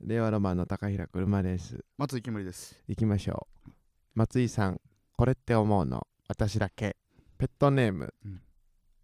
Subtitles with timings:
[0.00, 2.80] 令和ロマンの高平車です松井きむりです。
[2.86, 3.70] 行きましょう。
[4.14, 4.80] 松井さん
[5.16, 6.96] これって思うの私だけ。
[7.36, 8.40] ペットネーム、うん。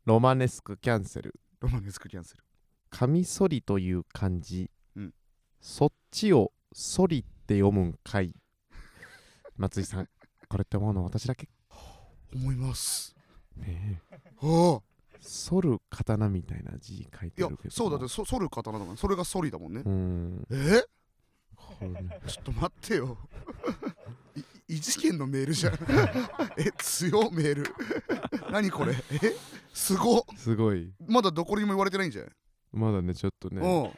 [0.04, 1.34] ロマネスクキャンセル。
[1.58, 2.44] ロマネスクキャンセル。
[2.90, 5.12] カミソリという漢字、うん。
[5.60, 8.32] そっちをソリって読むんかい。
[9.56, 10.08] 松井さん
[10.48, 11.48] これって思うの私だけ。
[12.32, 13.16] 思います。
[13.56, 17.70] ねえ反る刀みたいな字書いてるけど。
[17.70, 19.82] そうだってそ反る刀だからそれがソリだもんね。
[19.84, 20.46] うーん。
[20.50, 20.84] え？
[21.56, 21.88] これ。
[21.88, 23.18] ねちょっと待ってよ。
[24.36, 24.42] い
[24.76, 25.74] 異次元のメールじゃん。
[26.56, 27.74] え強メール。
[28.50, 28.94] 何これ？
[29.22, 29.36] え？
[29.72, 30.22] すごっ。
[30.36, 30.92] すごい。
[31.06, 32.30] まだどこにも言われてないんじゃない？
[32.74, 33.90] まだねちょっとねうん。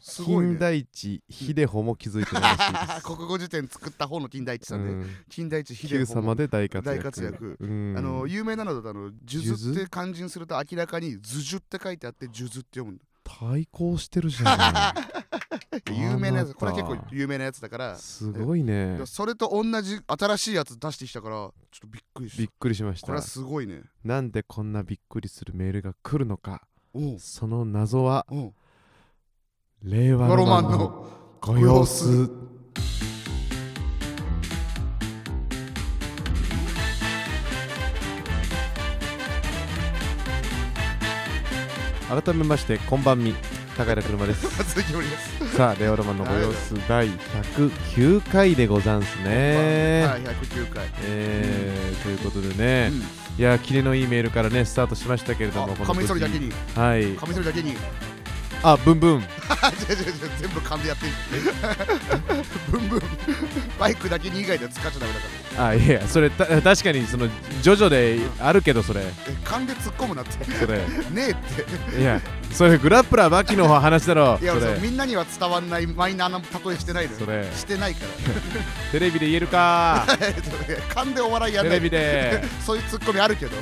[0.00, 2.68] すごい金ね田一秀穂も気づいてないらし。
[2.68, 5.10] いです国語辞典作った方の金田一さんで、うん。
[5.30, 6.98] 金田一秀九穂様で大活躍。
[6.98, 7.56] 大活躍。
[7.60, 7.94] うん。
[7.96, 13.04] あの有名なのだとあの「数珠」って漢字にすると明らかに「図樹」って書いてあって「数珠」って読むんだ。
[13.24, 14.94] 対抗してるじゃ
[15.90, 17.92] 有名なやなたこれ結構有名なやつだから。
[17.94, 18.98] んすごいね。
[18.98, 23.06] でそれと同じ新しいやつ出してきたからちょっとびっくりしびったくりしました。
[23.06, 23.82] これはすごいね。
[24.04, 26.66] なんでこんなびっくりするメールが来るのか
[27.18, 28.24] その謎は
[29.82, 31.08] 令和ロロマンの
[31.40, 32.30] ご様子。
[42.08, 43.34] 改めましてこんばんみ。
[43.76, 44.46] 高平車です。
[45.56, 47.08] さあ令和ロマンのご様子第
[47.56, 50.88] 109回でござんすね、はい109回。
[51.02, 56.52] えーということでね、うんいやキレのいいメールからねスタートしましたけれどもカミソリだけに。
[56.74, 57.16] はい。
[57.16, 57.76] カミソリだけに。
[58.62, 59.22] あブンブン
[59.90, 61.12] 違う違う違う全部勘でやってる。
[62.70, 63.00] ブンブン。
[63.78, 65.26] バイクだけに以外では使っちゃダメだか
[65.58, 65.66] ら。
[65.68, 67.28] あいやそれた確かにその
[67.62, 69.02] ジョジョであるけどそれ。
[69.02, 69.04] え
[69.44, 70.44] 勘で突っ込むなって。
[70.44, 70.78] それ。
[70.78, 70.84] ね
[71.16, 71.34] えっ
[71.94, 72.00] て。
[72.00, 72.20] いや
[72.52, 74.74] それグラップラーバキの話だろいやそれ。
[74.74, 77.44] そうみんなには伝わんないマイナーな例えしてないのよそれ。
[77.54, 78.06] してないか
[78.92, 80.06] テレビで言えるか。
[80.06, 80.18] ら
[80.94, 81.20] 勘で。
[81.20, 82.44] お笑いやんないテレビで。
[82.64, 83.52] そういうツッコミあるけど。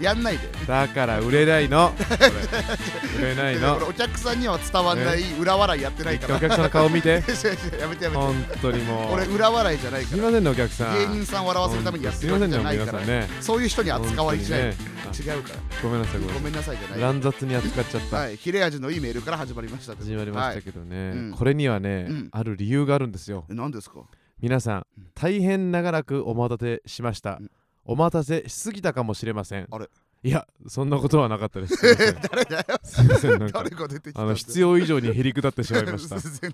[0.00, 0.48] やんないで。
[0.66, 1.92] だから売れないの。
[1.98, 2.30] それ。
[3.32, 3.74] 売れないの。
[3.74, 6.36] これお客さんには伝わんない裏笑いやってないから。
[6.36, 7.22] お客さんの顔見て。
[7.80, 8.22] やめてやめて。
[8.22, 9.12] 本当にもう。
[9.14, 10.16] 俺裏笑いじゃないから。
[10.16, 10.98] すいませんねお客さん。
[10.98, 12.92] 芸人さん笑わせるためにやってるわけじゃないから。
[12.92, 13.28] 皆さんね。
[13.40, 14.62] そういう人に扱われしない。
[14.62, 15.34] 本当にね。
[15.34, 15.54] 違うから。
[15.56, 16.20] あごめんなさい。
[16.20, 16.98] ごめんなさいじゃない。
[16.98, 18.16] い乱雑に扱っちゃった。
[18.16, 21.34] はい切れ味のいいメールから始まりました始まりましたどけどね、うん。
[21.36, 22.28] これにはね、うん。
[22.32, 23.44] ある理由があるんですよ。
[23.50, 24.00] え何ですか？
[24.40, 24.86] 皆さん。
[25.14, 27.50] 大変長らくお待たせしました、うん。
[27.84, 29.68] お待たせしすぎたかもしれません。
[29.70, 29.88] あれ
[30.24, 31.76] いやそんなことはなかったです。
[32.30, 32.64] 誰だよ。
[32.84, 36.20] すいませんなんか誰が出てきたあの必要以上にへりくだってしまいました。
[36.20, 36.46] す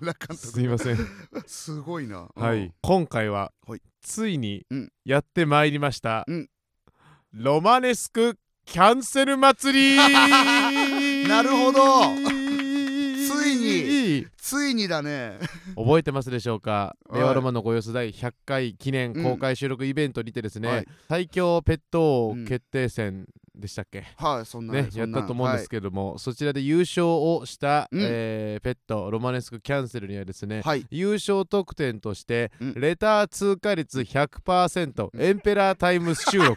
[0.59, 0.97] いません。
[0.97, 2.29] 督すごいな。
[2.35, 2.73] はい。
[2.81, 3.81] 今回は、はい。
[4.01, 4.91] ついにうん。
[5.05, 6.49] やってまいりました、うん。
[7.31, 9.97] ロマネスクキャンセル祭り。
[11.29, 12.05] なるほど。
[12.15, 14.25] ついに。
[14.41, 15.37] ついにだね。
[15.75, 16.95] 覚えてますでしょうか？
[17.07, 17.19] はい。
[17.19, 20.87] 令和ロマンのご様子第100回記念公開収録イベントにてですね、はい。
[21.07, 23.27] 最強ペット王決定戦
[23.59, 28.01] でしたっけ、はいそんなね、やったと思うんですけども、そちらで優勝をした、うん。
[28.01, 30.85] えーペットロマネスクキャンセルにはですね、はい。
[30.91, 32.73] 優勝特典として、うん。
[32.75, 36.53] レター通過率100%、エンペラータイム収録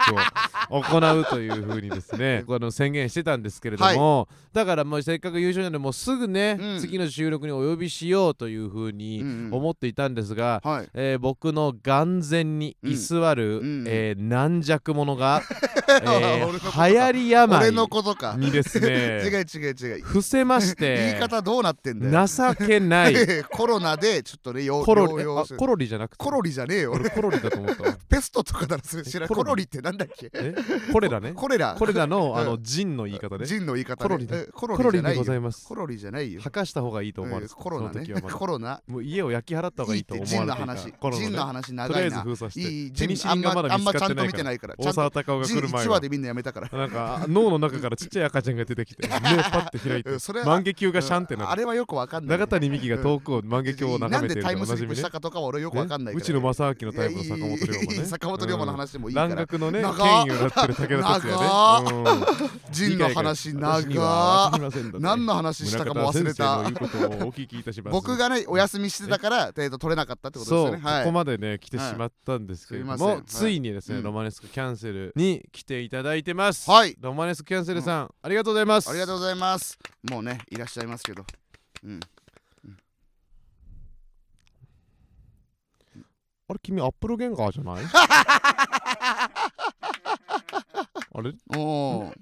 [0.71, 6.79] を 行うというふうにですねこの宣言してたんですけれども、だからもうせっかく優勝なのでもうすぐね、うん。
[6.81, 9.49] 次の収録にお呼びしようというふううんにうん。
[9.53, 10.89] 思っていたんですが、はい。
[10.95, 15.43] えー僕の眼前に居座る、うんえー軟弱者が、
[16.03, 17.59] えー流行り病。
[17.61, 18.35] 俺のことか。
[18.39, 18.89] にです 違ね
[19.25, 20.03] う違う違う。
[20.03, 22.27] 伏せまして言い方どうなってんだよ。
[22.27, 23.15] 情けない。
[23.51, 26.25] コロナでちょっとねよコロリあコロリじゃなくて？
[26.25, 26.93] コロリじゃねえよ。
[26.93, 27.97] 俺コロリだと思ったわ。
[28.09, 29.29] ペストとかなら知らん。
[29.29, 29.45] コロリ。
[29.45, 30.31] コロリってなんだっけ？
[30.35, 30.55] え
[30.93, 31.33] コレラね。
[31.33, 31.75] コレラ。
[31.79, 34.09] コレラのあのうんジンの言い方でジンの言い方ね。
[34.09, 34.27] コロリ
[34.57, 35.67] コロリでございます。
[35.67, 36.41] コロリじゃないよ。
[36.41, 38.07] 吐かした方がいいと思われえてーコロナね。
[38.33, 38.83] コロナ。
[38.87, 40.93] もう家を焼き払った方がいいと思われてジンの話。
[40.93, 43.29] コロナねジンの話とりあ長いなえず封鎖して。
[43.29, 43.41] あん
[43.85, 44.75] まちゃんと見てないから。
[44.79, 45.95] 大沢たかおが1来る前は。
[45.95, 51.51] 話でみんなやめたからなんか脳の中からちっちゃい赤ちゃんが出てきて 目パッて開いてうんそれは万華鏡がシャンってなる。
[51.51, 52.39] あれはよくわかんない。
[52.39, 56.21] 永谷美紀が遠くを万華鏡を眺めているなんでタイムスリップしたかとかは俺よくわかんないね。
[56.21, 58.05] 内野正明のタイプの坂本龍馬ね。
[58.07, 59.29] 坂本龍馬の話でもいいから。
[59.29, 62.73] 蘭学のね権威をなってる武田鉄矢長ねうん。
[62.73, 64.51] ジンの話長
[64.99, 66.63] 何の話したかも忘れた。
[67.91, 69.67] 僕がねお休みしてたからえ？
[69.67, 70.83] ーと取れなかったってことですよね。
[70.83, 71.03] はい。
[71.05, 74.03] ここまでね来てしまったんですけれども、ついにですね、うん。
[74.05, 76.97] ロマネスクキャンセルに来ていただいてますはい。
[77.01, 78.89] ロマネスクキャンセルさん、ありがとうございます。
[78.89, 79.79] ありがとうございます。
[80.11, 81.25] もうねいらっしゃいますけど。
[81.85, 82.01] うん。
[86.49, 87.85] あれ君アップルゲンガーじゃない？
[91.15, 91.33] あれ？
[91.57, 92.13] おお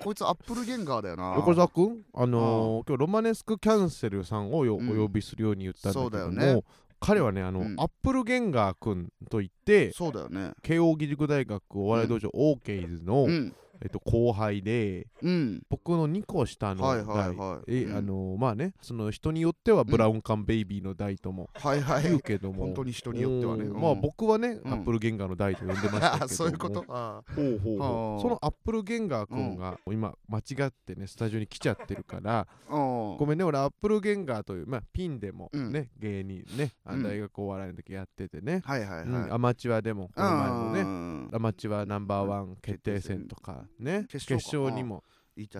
[0.00, 1.34] こいつアップルゲンガーだよな。
[1.36, 4.96] 横澤くんあのー今日ロマネスクキャンセルさんをよおうん。
[4.96, 6.62] 呼びするように言ったんだけどそうだよも、ね。
[7.00, 7.74] 彼はねあの、うん。
[7.78, 10.52] アップルゲンガーくんといってそうだよね。
[10.62, 15.62] 慶応義塾大学お笑い道場 O-keis の、うんえっと、後輩でうん。
[15.68, 17.84] 僕の2個下の代、はいはいはい。
[17.84, 17.92] うん。
[17.92, 22.02] えあのまあねその人によってはブラウン管ベイビーの代ともはいはい。
[22.04, 23.64] 言うけども、本当に人によってはね。
[23.64, 24.72] まあ僕はね、うん。
[24.72, 26.28] アップルゲンガーの代と呼んでましたけども。
[26.28, 26.84] そういうこと？
[26.88, 28.22] あほうほうほう。
[28.22, 35.72] そのアップルゲンガー君が今間違ってねスタジオに来ちゃってるからごめんね俺アップルゲンガーという、まあ、ピンでもうん。
[35.72, 45.02] ね、芸人ね大学お笑いの時やっててね、はいはいはい、うんアマチュアでもこの前ねアマチュアナンバーワン決定戦とかね決決勝にも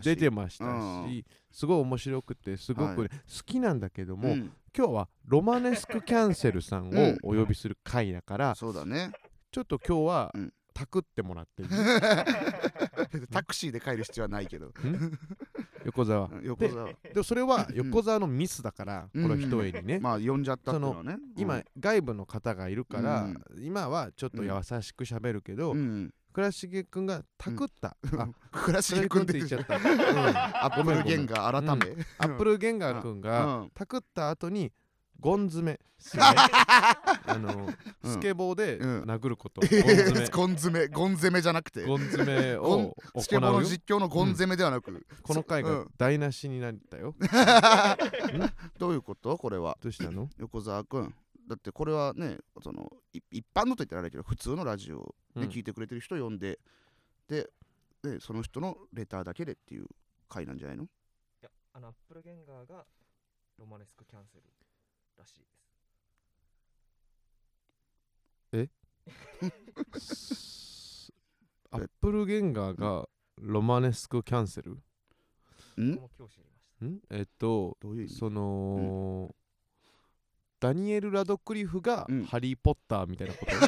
[0.03, 4.53] 出てましたうんしすごい面白くてすごくね、好きなんだけども、うん。
[4.77, 6.99] 今日はロマネスクキャンセルさんうん。
[6.99, 9.13] をお呼びする回だから、そうだね。
[9.51, 10.53] ちょっと今日は、うん。
[10.75, 11.65] タクってもらって
[13.33, 14.73] タクシーで帰る必要はないけど。
[15.85, 19.23] 横澤横澤でもそれは横澤のミスだから、うん。
[19.23, 21.19] この一重にね、まあ呼んじゃったってのはね。
[21.37, 23.43] 今、外部の方がいるから、うん。
[23.61, 24.51] 今はちょっと優
[24.83, 25.75] しく喋るけど、
[26.39, 29.83] 倉重くんがタクった、あ倉 倉重くんって重君って言っちゃった、うん。
[29.83, 32.05] アップルゲンガー改め。
[32.19, 33.71] アップルゲンガーくんが、うん。
[33.75, 34.73] タクった後に
[35.19, 35.81] ゴン詰め
[37.27, 37.67] あの、
[38.05, 38.13] うん。
[38.13, 39.03] スケボーでうん。
[39.03, 39.63] 殴ること、
[40.31, 41.85] ゴン詰めゴン詰めじゃなくて。
[41.85, 45.91] ゴン詰めをスケボーの実況のゴン攻めではなく、この回がうん。
[45.99, 47.17] 台無しになったよ、
[48.79, 49.37] どういうこと？
[49.39, 49.77] これは。
[49.83, 50.31] どうしたの？
[50.39, 51.13] 横澤君
[51.49, 55.49] だってこれはねそのい一般のと言ったらあれだけど普通のラジオでうん。
[55.49, 56.61] 聞いてくれてる人呼んで、
[57.27, 57.51] で
[58.03, 59.87] でその人のレターだけでっていう
[60.29, 60.85] 回なんじゃないの？
[60.85, 60.89] い
[61.43, 62.85] や、あの、アップルゲンガーが
[63.59, 64.45] ロマネスクキャンセル
[65.19, 65.41] らしい
[68.53, 71.13] です。
[71.71, 73.09] アップルゲンガーが
[73.41, 74.73] ロマネスクキャンセル？
[75.83, 75.93] ん？
[75.93, 77.01] ん？
[77.11, 78.15] えっとどういう意味？
[78.15, 79.35] その、
[80.61, 82.25] ダニエル・ラドクリフがうん。
[82.25, 83.53] ハリー・ポッターみたいなこと、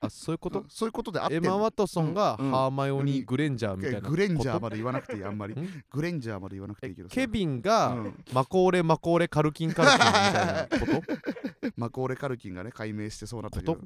[0.00, 0.64] あそういうこと？
[0.68, 1.48] そういうことであってんの？
[1.48, 2.50] エマ・ワトソンがうん。
[2.50, 3.26] ハーマイオニー・うん。
[3.26, 4.10] グレンジャーみたいなこと？
[4.10, 5.54] グレンジャーまで言わなくていいあんまり。
[5.54, 5.84] ん？
[5.90, 7.14] グレンジャーまで言わなくていえいけどさ。
[7.14, 8.24] ケビンうがん。
[8.32, 11.02] マコーレ・マコーレ・カルキン・カルキンみたいなこ
[11.66, 11.72] と？
[11.76, 13.78] マコーレ・カルキンがね解明してそうなったけど。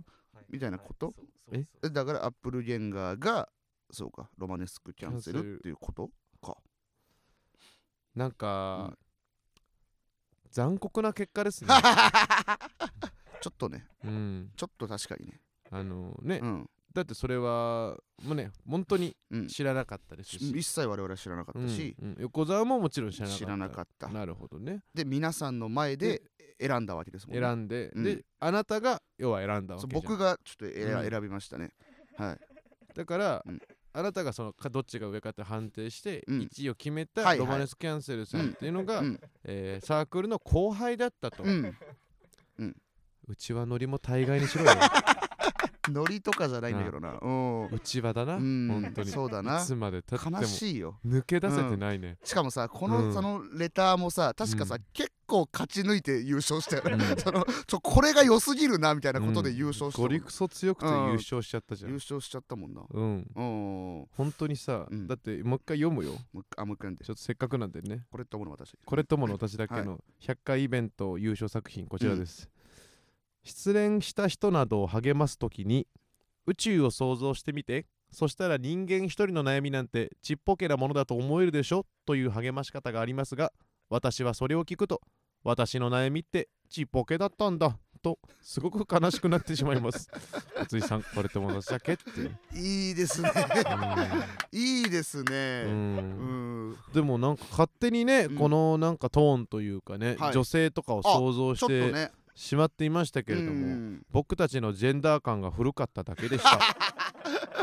[0.51, 1.07] みたいなこと？
[1.07, 1.15] はい。
[1.15, 1.27] そうそう
[1.61, 1.65] え？
[1.83, 1.91] そう。
[1.91, 3.49] えだからアップルゲンガーが
[3.91, 6.11] そうかロマネスクキャンセルっていうこと
[6.43, 6.57] か。
[8.15, 8.99] なんか、うん
[10.51, 11.71] 残酷な結果ですね。
[13.41, 13.87] ちょっとね。
[14.05, 14.51] うん。
[14.57, 15.41] ちょっと確かにね。
[15.71, 16.71] あのね、うん。
[16.93, 19.47] だってそれはもうね本当にうん。
[19.47, 22.17] 知らなかったですし、一切我々は知らなかったし、うんうん。
[22.21, 23.39] 横澤ももちろん知らなかった。
[23.39, 24.09] 知らなかった。
[24.09, 24.83] なるほどね。
[24.95, 26.23] で皆さんの前で
[26.61, 27.41] 選んだわけですもんね。
[27.41, 28.05] 選んで、うん。
[28.05, 30.03] であなたが要は選んだわそうけじゃん。
[30.03, 30.75] 僕がちょっと
[31.11, 31.73] 選びましたね。
[32.17, 32.41] はい。
[32.95, 33.61] だから、うん
[33.93, 36.39] あなたがそのかどっちが上かって判定して、うん。
[36.41, 39.21] 1位を決めたロマネス・キャンセルさんっていうのが、うん。
[39.45, 41.77] えーサークルの後輩だったと、ううん。
[43.41, 44.71] ちはノリも大概にしろよ。
[45.89, 47.19] ノリとかじゃないんだけどな。
[47.21, 47.67] うん。
[47.67, 48.69] うちはだな、うん。
[48.69, 49.11] 本当に。
[49.11, 49.61] そうだな。
[49.61, 50.41] いつまでたっても。
[50.41, 51.01] 悲しいよ。
[51.05, 53.15] 抜け出せてないね、しかもさこの、うん。
[53.15, 54.85] そのレターもさ確かさ、うん。
[54.93, 57.17] 結構勝ち抜いて優勝したよね、うん。
[57.17, 62.83] そのちょこれが良すぎるなみたいなことで優勝したゴリクソ強くて優勝しちゃったじゃん、優勝しちゃったもんな。
[62.91, 63.31] うん。
[63.35, 63.43] う
[64.03, 64.07] ん。
[64.11, 65.07] 本当にさ、うん。
[65.07, 66.15] だってもう一回読むよ。
[66.57, 67.05] あもう一回読んで。
[67.05, 68.07] ちょっとせっかくなんでね。
[68.11, 68.77] これって思うの私。
[68.85, 72.49] これともの私だけの100回イベント優勝作品こちらです、
[73.43, 75.87] 失恋した人などを励ますときに
[76.47, 83.53] 宇宙を想像してみてそしたら人間一人の悩みなんてちっぽけなものだと思えるでしょという励まし方がありますが
[83.89, 85.01] 私はそれを聞くと
[85.43, 90.09] 私の悩みってちっぽけだったんだとすごく悲しくなってしまいます。
[90.57, 92.11] 松井さんこれとも私だけって。
[92.21, 93.31] いういいですね。
[94.53, 95.65] いいですうね
[96.93, 98.37] でもなんか勝手にね、うん。
[98.37, 100.33] このなんかトーンというかね、はい。
[100.33, 102.13] 女性とかを想像してね。
[102.35, 104.03] しまっていましたけれども、うん。
[104.11, 106.59] 僕たちのジェンダー感が古かっただけでした。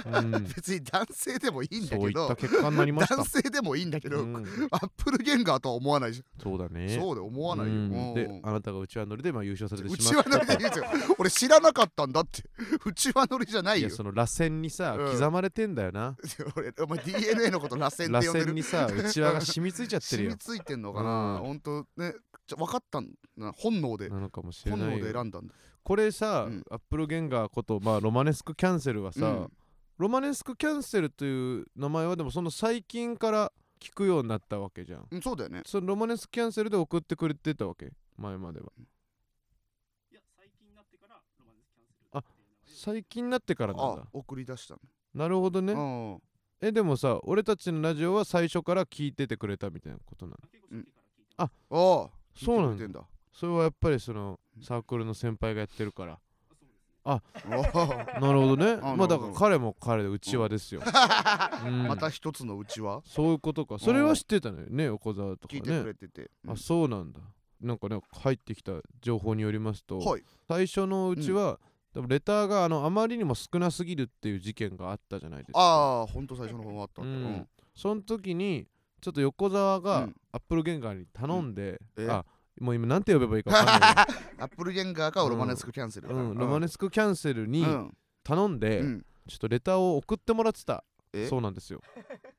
[0.05, 2.27] うん、 別に男性でもいいんだけど。
[2.27, 4.35] 男性でもいいんだけど、うん。
[4.71, 6.89] アップルゲンガーとは思わないじゃん、そうだね。
[6.89, 10.29] そうで思わないよ、で、あなたがうちわ乗りでまあ優勝されてうちわしまった。
[10.29, 10.37] と。
[10.37, 11.15] 乗りで言うんですよ。
[11.17, 12.43] 俺知らなかったんだって。
[12.85, 13.87] うちわ乗りじゃないよ。
[13.87, 15.11] いや、その螺旋にさ、うん。
[15.11, 16.15] 刻まれてんだよな。
[16.55, 18.51] 俺お前 DNA のこと螺旋って呼んでる。
[18.51, 20.31] 旋にさ、うちわが染みついちゃってるよ。
[20.31, 20.37] 染み。
[20.37, 21.39] ついてんのかな、うん。
[21.39, 22.13] ほんとね
[22.45, 24.09] ちょ分かったんだ本能で。
[24.09, 25.05] なのかもしれ本能ないよ。
[25.05, 25.53] で選んだんだ。
[25.83, 26.63] これさ、うん。
[26.69, 29.51] アップルゲンガーこと、まあ、ロマネスクキャンセルはさ、うん
[29.97, 35.07] ロマネスクキャンセルという名前はでもその最近から聞くようになったわけじゃん。
[35.09, 37.91] うんそうだよねそのロマネスクキャンセルで送ってくれてたわけ？
[38.17, 38.67] 前までは。
[40.11, 42.23] いや、最近になってからロマネスキャンセルあ
[42.65, 44.03] 最近になってからなんあだ。
[44.13, 44.75] 送り出した
[45.13, 45.73] なるほどね。
[45.73, 46.21] の
[46.61, 50.37] えでもさ俺たちのラジオは最初から聞いててくれたみたいなことなの？
[50.51, 51.53] 結構初期から聞いてます。
[51.69, 53.01] おおそうなんだ
[53.31, 56.19] それはやっぱりそのサークルの先輩がやってるから
[57.09, 57.21] あ
[58.19, 58.79] なるほどね。
[58.81, 60.81] あまあだから彼も彼でうちわですよ、
[61.65, 61.87] うん。
[61.87, 63.79] また一つのうちはそういうことか。
[63.79, 64.67] それは知ってたのよ。
[64.69, 66.51] ね横澤とか聞いてくねれてて、うん。
[66.51, 67.21] あそうなんだ。
[67.61, 70.23] なんかね入ってきた情報によりますと、はい。
[70.47, 71.59] 最初のうちは、
[71.93, 75.59] 多分レターがあのあまりにも少なすぎるっていう事件があったじゃないですか。
[75.59, 77.35] ああほんと最初の方あったんだ、ううん。
[77.37, 78.67] んその時に
[78.99, 80.15] ちょっと横澤うがん。
[80.33, 82.25] アップルゲンガーに頼んで、えあ
[82.59, 83.91] もう今なんて呼べばいいか分かんない
[84.39, 87.97] アップルゲンガーかロマネスクキャンセルけど、うん、ロマネスクキャンセルにうん。
[88.23, 89.05] 頼んで、うん。
[89.27, 90.83] ちょっとレターを送ってもらってた。
[91.13, 91.27] え？
[91.27, 91.81] そうなんですよ。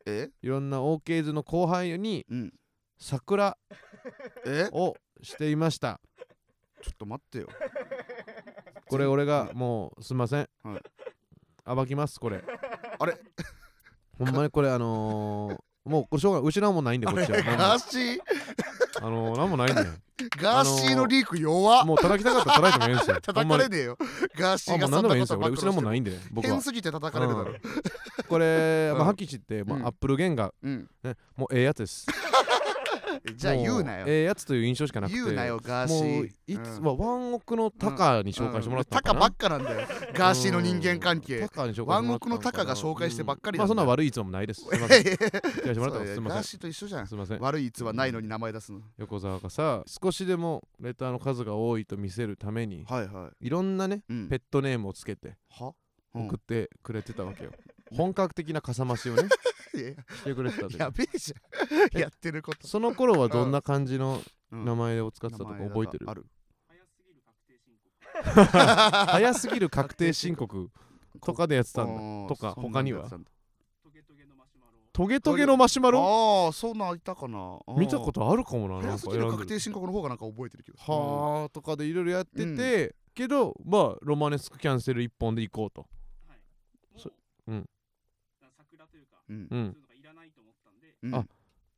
[0.07, 0.31] え？
[0.43, 2.53] いろんな OK 図の後輩にうん。
[2.99, 3.57] サクラ
[4.45, 4.69] え？
[4.73, 6.01] をしていました。
[6.83, 7.49] ちょっと待ってよ。
[8.89, 11.75] これ俺がもうすいません、はい。
[11.77, 12.43] 暴きますこれ。
[12.99, 13.19] あれ？
[14.19, 15.59] ほんまにこれあのー
[15.89, 17.39] もうこれしょうが失うもんないんでこっちは。
[17.39, 18.21] なんもガーシー
[19.01, 19.93] あのー、なんもないんだよ。
[20.37, 21.87] ガーシーのリーク弱っ。
[21.87, 23.15] もう叩きたかったら叩いてもええんですよ。
[23.17, 23.99] ほ 叩かれねえよ。
[24.37, 26.53] ガーシーがそんなことばっかり俺失うもんないんで僕は。
[26.53, 27.55] 変すぎて叩かれるだろ。
[28.29, 29.07] これ、まあ、うん。
[29.07, 29.87] はって、まあうん。
[29.87, 30.89] アップルゲンガうん。
[31.05, 32.07] ー、ね、もうええやつです
[33.35, 34.05] じゃあ言うなよ。
[34.05, 35.21] もええやつという印象しかなくて。
[35.21, 36.85] 言うなよガーシもうーいつ、うん。
[36.85, 39.87] まあ、ワンオクのタカに紹介してもらったのかな、タカばっかなんだよ。
[40.15, 41.41] ガーシーの人間関係。
[41.41, 44.63] タカに紹介ワンオクのタカが紹介してばっかりまあそんな悪いいつもないです。
[44.69, 45.05] すいません。
[45.05, 47.07] ガーシーと一緒じゃん。
[47.07, 47.41] すいません。
[47.41, 48.81] 悪い逸話ないのに名前出すの。
[48.99, 53.49] 横澤がさ少しでもレターの数が多いと見せるためにはいはい。
[53.49, 54.29] ろんなねうん。
[54.29, 55.37] ペットネームをつけて
[56.15, 57.53] 送ってくれてたわけよ、
[57.95, 59.25] 本格的なかさ増しをね
[59.71, 62.01] してくれてたやべえじゃん。
[62.01, 62.67] やってること。
[62.67, 64.21] その頃はどんな感じの
[64.51, 64.65] うん。
[64.65, 66.09] 名前を使ってたとか覚えてる？
[66.09, 66.27] ある
[66.65, 69.09] 早すぎる確定申告。
[69.13, 70.71] 早すぎる確定申告。
[71.21, 71.93] とかでやってたんだ。
[71.93, 73.09] うんとかそんなん他には？
[73.11, 74.73] トゲトゲのマシュマロ。
[74.93, 76.47] トゲトゲのマシュマロ？
[76.47, 77.59] ああそんなんいたかな。
[77.77, 85.87] 見たことあるかもななん早すぎるか確定申告の方がなんか覚えてるけどはあとかでいろいろやってて、けどまあロマネスクキャンセル一本で行こうと。
[86.27, 86.39] はい。
[87.05, 87.13] う、
[87.49, 87.69] うん
[89.29, 89.37] うん。
[89.37, 89.47] うん。
[89.49, 91.15] そういうのがいらないと思ったんで、うん。
[91.15, 91.27] あ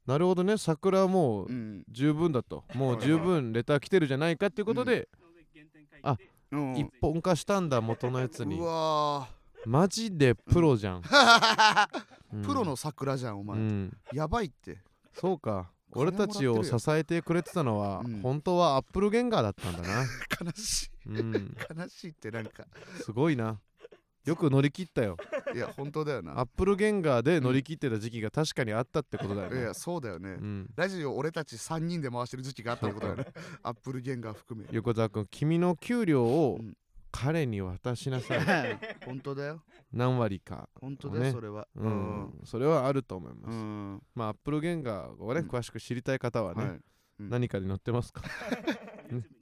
[0.07, 0.57] なるほどね。
[0.57, 1.85] 桜はもううん。
[1.89, 2.65] 十分だと。
[2.75, 5.09] もう十分レター来てるじゃないかっていうことで
[6.53, 6.77] うん。
[6.77, 8.59] 一本化したんだ元のやつに。
[8.59, 9.29] うわ
[9.67, 11.89] マジでプロじゃん、ー
[12.33, 12.43] うん。
[12.43, 13.59] プロの桜じゃんお前。
[13.59, 13.97] うん。
[14.13, 14.79] やばいって。
[15.13, 15.71] そうか。
[15.93, 18.21] 金俺たちをもらってるよ支えてくれてたのは、うん。
[18.23, 20.05] 本当はアップルゲンガーだったんだな。
[20.41, 20.91] 悲しい。
[21.07, 21.57] うん。
[21.77, 22.67] 悲しいってなんか。
[23.03, 23.61] すごいな
[24.31, 25.17] よく乗り切ったよ。
[25.55, 26.39] いや本当だよな。
[26.39, 29.61] アップルゲンガーで乗り切ってた時期が確かにあったってことだよね。
[29.61, 30.31] いやそうだよね。
[30.31, 30.71] うん。
[30.77, 33.27] ラジオ俺たち3人で回してる時期があったってことだよね。
[33.63, 34.69] アップルゲンガー含め。
[34.71, 36.77] 横澤君君の給料をうん。
[37.13, 38.79] 彼に渡しなさい。
[39.05, 39.61] 本当だよ。
[39.93, 40.69] 何割か。
[40.81, 41.27] 本当だね。
[41.27, 41.67] よそれは。
[41.75, 42.41] ううんん。
[42.45, 43.53] それはあると思います。
[43.53, 44.03] うん。
[44.15, 45.49] まあアップルゲンガーをねうん。
[45.49, 46.81] 詳しく知りたい方はねはい
[47.29, 48.23] 何かに載ってますか？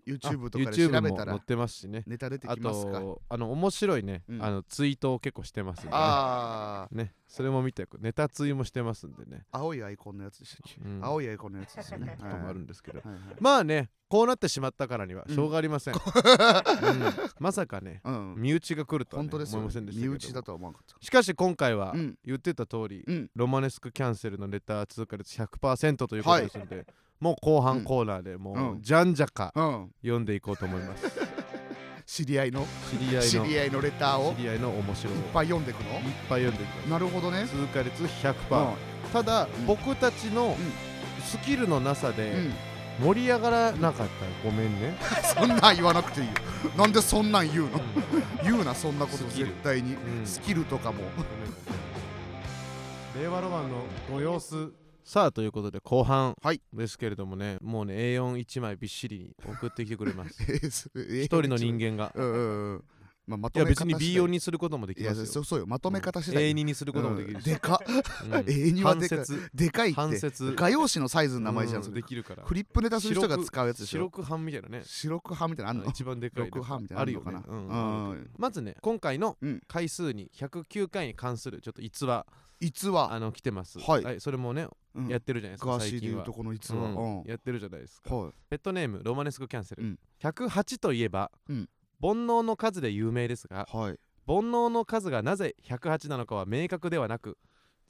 [0.06, 2.02] YouTube とかで YouTube 調べたらも載ってますしね。
[2.06, 2.92] ネタ出てあきますか？
[3.00, 4.23] とあの面白いね。
[4.28, 4.42] うん。
[4.42, 5.92] あのツイートを結構してますんでね。
[5.94, 7.12] あね。
[7.26, 9.44] それも見てネタツイもしてますんでね。
[9.52, 10.80] あ青いアイコンのやつでしたっけ？
[10.82, 11.00] うん。
[11.04, 12.16] 青いアイコンのやつですよね。
[12.18, 13.00] とかもあるんですけど。
[13.00, 13.20] はいはい。
[13.40, 15.35] まあねこうなってしまったからにはうん。
[15.35, 16.00] しょうがありません、 うん。
[17.40, 18.35] まさかねうん。
[18.38, 20.11] 身内が来るとは、ね、本当ですよ思いませんでしたけど。
[20.12, 22.18] 身内だとは思わなかっしかし今回はたうん。
[22.25, 23.30] 言ってた通り、うん。
[23.35, 26.87] ロマネスクキャンセルのレター通過率100%ということですので、
[27.21, 29.91] もう後半コーナーでもうじゃんじゃかうん。
[30.03, 31.11] 読んでいこうと思います。
[32.07, 32.67] 知り合いの？
[32.91, 33.23] 知り合いの。
[33.23, 34.35] 知り合いのレターを？
[34.35, 35.15] 知り合いの面白い。
[35.15, 35.91] いっぱい読んでくの？
[35.91, 37.47] いっぱい読んでいきますなるほどね。
[37.47, 38.35] 通過率100%、
[38.73, 39.11] うん。
[39.13, 39.49] ただ、ん。
[39.67, 40.57] 僕たちの
[41.25, 42.55] スキルのなさでうん。
[43.05, 44.25] 盛り上がらなかった。
[44.25, 44.97] らごめんね、
[45.39, 46.33] そんなん言わなくていいよ。
[46.77, 47.81] なんでそんなん言うの？
[48.43, 49.95] 言うなそんなことスキル絶対に。
[49.95, 50.27] うん。
[50.27, 51.01] スキルとかも。
[53.21, 54.73] 令和ロマンのご様子
[55.09, 56.61] さあということで後半はい。
[56.71, 60.37] ですけれどもねもうね A41 枚びっしりに送ってきてくれます。
[60.95, 62.12] 一人の人間が。
[62.15, 62.85] うんうんうん。
[63.27, 65.27] まあまとめいや別に方次 B4 第にすることもできいやますよ。
[65.27, 65.67] そうそうよ。
[65.67, 66.53] まとめ方次第。
[66.53, 67.55] A2 にすることもできるし、うん。
[67.55, 67.79] でかっ。
[68.23, 68.33] うん。
[68.45, 69.19] A2 は半でかい。
[69.21, 69.50] 節。
[69.55, 69.97] でかいって。
[70.55, 71.95] 画用紙のサイズの名前じゃんうそれ。
[71.95, 72.45] できるから。
[72.45, 74.00] フリップネタする人が使うやつでしょ。
[74.00, 74.83] 白く半みたいなね。
[74.85, 75.91] 白く派みたいなのあんの？
[75.91, 77.38] 一番でかい六半みたいなあるよかな？
[77.38, 77.45] ね。
[77.49, 79.62] うんまずね今回のうん。
[79.67, 82.27] 回数に109回に関するちょっと逸話
[82.61, 83.12] 逸話。
[83.12, 83.79] あの来てます。
[83.79, 84.21] はい。
[84.21, 85.09] それもねうん。
[85.09, 86.21] やってるじゃないですかガーシーで最近は。
[86.21, 86.79] いうとこの逸話。
[86.79, 87.19] うん。
[87.21, 87.25] うん。
[87.25, 88.15] やってるじゃないですか。
[88.15, 88.33] はい。
[88.50, 89.99] ペットネームロマネスクキャンセル、うん。
[90.21, 91.69] 108といえば、うん。
[92.00, 93.99] 煩悩の数で有名ですがはい。
[94.27, 97.38] 煩悩の数がなぜ108なのかは明確ではなく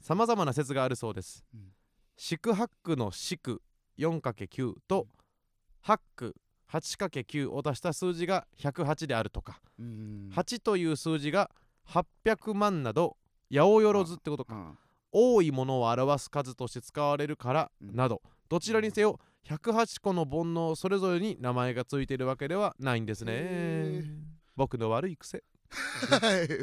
[0.01, 1.73] さまざまな説があるそうです、うん。
[2.17, 3.61] 四苦八苦の四苦
[3.97, 5.07] 4×9 と
[5.81, 6.35] 八苦
[6.71, 10.29] 8×9 を出した数字が108であるとか、うん。
[10.33, 11.51] 8という数字が
[11.87, 13.17] 800万など
[13.51, 14.77] 八百万ってことか、うん。
[15.11, 17.95] 多いものを表す数として使われるからうん。
[17.95, 24.03] などどちらにせよ108個の煩悩それぞれに名前がついているわけではないんですね。
[24.55, 25.43] 僕の悪い癖、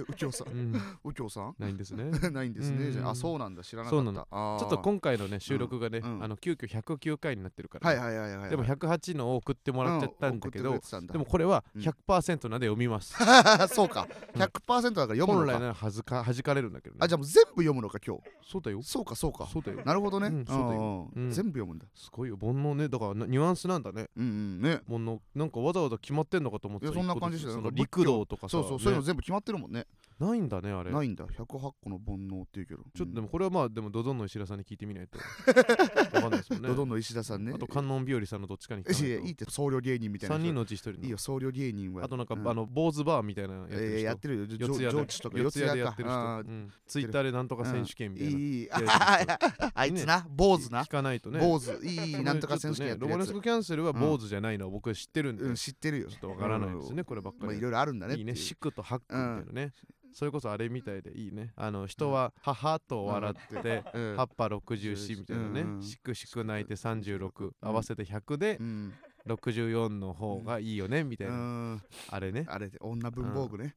[0.09, 0.49] 右京さん。
[0.49, 0.73] うん、
[1.05, 1.55] 右京さん？
[1.59, 2.05] ないんですね。
[2.31, 2.91] ないんですね。
[2.91, 3.63] じゃあうんあそうなんだ。
[3.63, 4.13] 知らなかった。
[4.13, 6.25] ちょっと今回のね収録がね、うん。
[6.25, 7.95] あの急遽109回になってるから。
[7.95, 8.51] ね、はいはいはいはい。
[8.51, 10.79] でも108のを送ってもらっちゃったんだけど、
[11.13, 11.83] でもこれはうん。
[11.83, 13.15] 100%なんで読みます、
[13.73, 14.09] そうか。
[14.35, 17.01] 100%だから読む本来のかならはずか弾かれるんだけどね。
[17.03, 18.23] あじゃあもう全部読むのか今日。
[18.43, 18.83] そうだよ。
[18.83, 19.47] そうかそうか。
[19.47, 19.83] そうだよ。
[19.85, 20.29] なるほどね。
[20.29, 21.11] うんそうだよ。
[21.31, 21.87] 全部読むんだ。
[21.95, 22.37] すごいよ。
[22.37, 22.89] 煩悩ね。
[22.89, 24.09] だからなニュアンスなんだね。
[24.17, 24.61] うんうん。
[24.61, 24.81] ね。
[24.89, 26.93] 煩悩なんかわざわざ決まってんのかと思ってた。
[26.93, 28.81] いやそんな感じして陸道とかさそうそう。
[28.81, 29.87] そうの全部決まってるもんね。
[30.19, 30.91] ないんだねあれ。
[30.91, 31.27] ないんだ。
[31.27, 32.83] 108個の煩悩っていうけど。
[32.95, 35.19] ちょっとでももこれはまあでもドドンの石田さんに聞いてみないと。
[36.17, 36.69] わかんないですもんね。
[36.69, 37.53] ドドンの石田さんね。
[37.55, 40.99] あと観音日和さんのどっちかに聞かいやいないいって僧侶芸人みたいな3人人のうち1人の。
[41.01, 42.05] いいよ僧侶芸人は。
[42.05, 42.49] あとなんか、うん。
[42.49, 44.47] あの坊主バーみたいなのやってる人、えーやってるよ。
[44.49, 48.69] 四谷とか谷でやってる人、うん、ツイッターでなんとか選手権みたいな、いいいい。
[48.71, 49.39] あ
[49.75, 50.27] あいつな。
[50.31, 50.85] 坊主な。
[50.85, 51.41] 聞かないとね。
[51.41, 51.73] 坊主。
[51.85, 53.19] いいなんとか選手権やってるやつ。
[53.19, 56.09] ロマネスクキャンセルは坊主じゃないのは僕知ってるんで、うん知ってるよ。
[56.09, 58.17] ちょっとわからないですね、こればっかりまあいろいろあるんだね。
[58.17, 58.37] いいね。
[58.37, 59.73] シクとハックみたいなね、
[60.17, 61.53] それこそあれみたいでいいね。
[61.57, 64.17] あの人は母と笑って、うん。
[64.17, 65.83] 葉っぱ64みたいなね、うん。
[65.83, 68.95] しくしく泣いて36合わせて100でうん。
[69.27, 71.83] 64の方がいいよねみたいうな、ん。
[72.09, 73.75] あれね、あれで女文房具ね。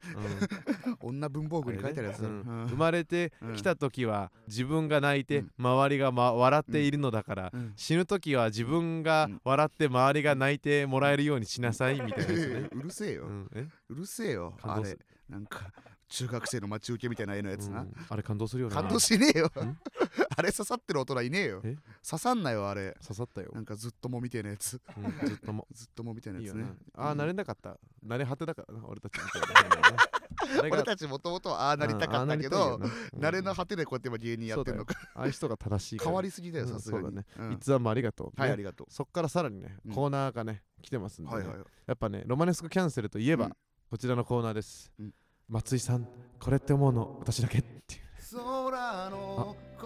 [1.02, 1.08] うん。
[1.18, 2.28] 女文房具に書いてあるやつだ。
[2.28, 2.40] うん。
[2.40, 2.66] うん。
[2.68, 7.74] 生まれてきた時は自分が泣いて周りが、ま、笑っているのだから、うん。
[7.76, 9.40] 死ぬ時は自分がうん。
[9.44, 12.68] 笑って周りが泣いてもらえるようにしなさいみたいなやつね。
[12.72, 13.26] うるせえよ。
[13.26, 13.68] うん、え？
[13.90, 14.96] うるせえよあれ。
[15.28, 15.70] なんか
[16.10, 17.82] 中学生の待ち受けみたいな絵のやつな。
[17.82, 17.94] うん。
[18.08, 18.74] あれ感動するよね。
[18.74, 19.46] 感動しねえよ。
[19.46, 19.50] ん？
[20.36, 21.60] あれ刺さってる大人いねえよ。
[21.64, 21.76] え？
[22.08, 22.96] 刺さんなよあれ。
[23.00, 23.52] 刺さったよ。
[23.54, 23.60] な。
[23.60, 24.80] んか ずっともみたいなやつ。
[24.96, 25.68] うんずっとも。
[25.72, 26.66] ずっともみたいないやつね。
[26.94, 27.20] ああ、うん。
[27.20, 27.78] 慣れなかった。
[28.04, 28.64] 慣れ果てだか。
[28.68, 29.96] らな、俺たちみたいな。
[30.62, 32.80] 俺たちもともとああなりたかったけど
[33.12, 34.94] なれの果てでこうやって今芸人やってんのか。
[35.14, 35.98] ああいう人が正しい。
[35.98, 37.04] 変わりすぎだようんさすがに。
[37.04, 37.26] そうだね。
[37.38, 37.52] うん。
[37.52, 38.26] 逸話もありがとう。
[38.28, 38.32] ね。
[38.36, 41.36] はいありがとそっからさらにねうん、コーナーがね、来てますんでね。
[41.36, 41.66] うはいはい。
[41.86, 43.56] やっぱね、ロマネスクキャンセルといえば、うん。
[43.90, 44.92] こちらのコーナーです。
[44.98, 45.14] うん
[45.50, 46.06] 松井さん、
[46.38, 48.00] これって思うの私だけっていう。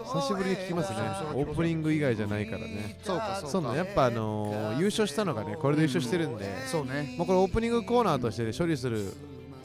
[0.03, 0.99] 久しぶりに聞きますね。
[1.33, 2.99] オープニング以外じゃないからね。
[3.03, 3.75] そうかそうか。
[3.75, 7.15] やっぱあのー優勝したのがね、これで優勝してるんで、そうね。
[7.17, 9.11] もうこれオープニングコーナーとして、ね、処理する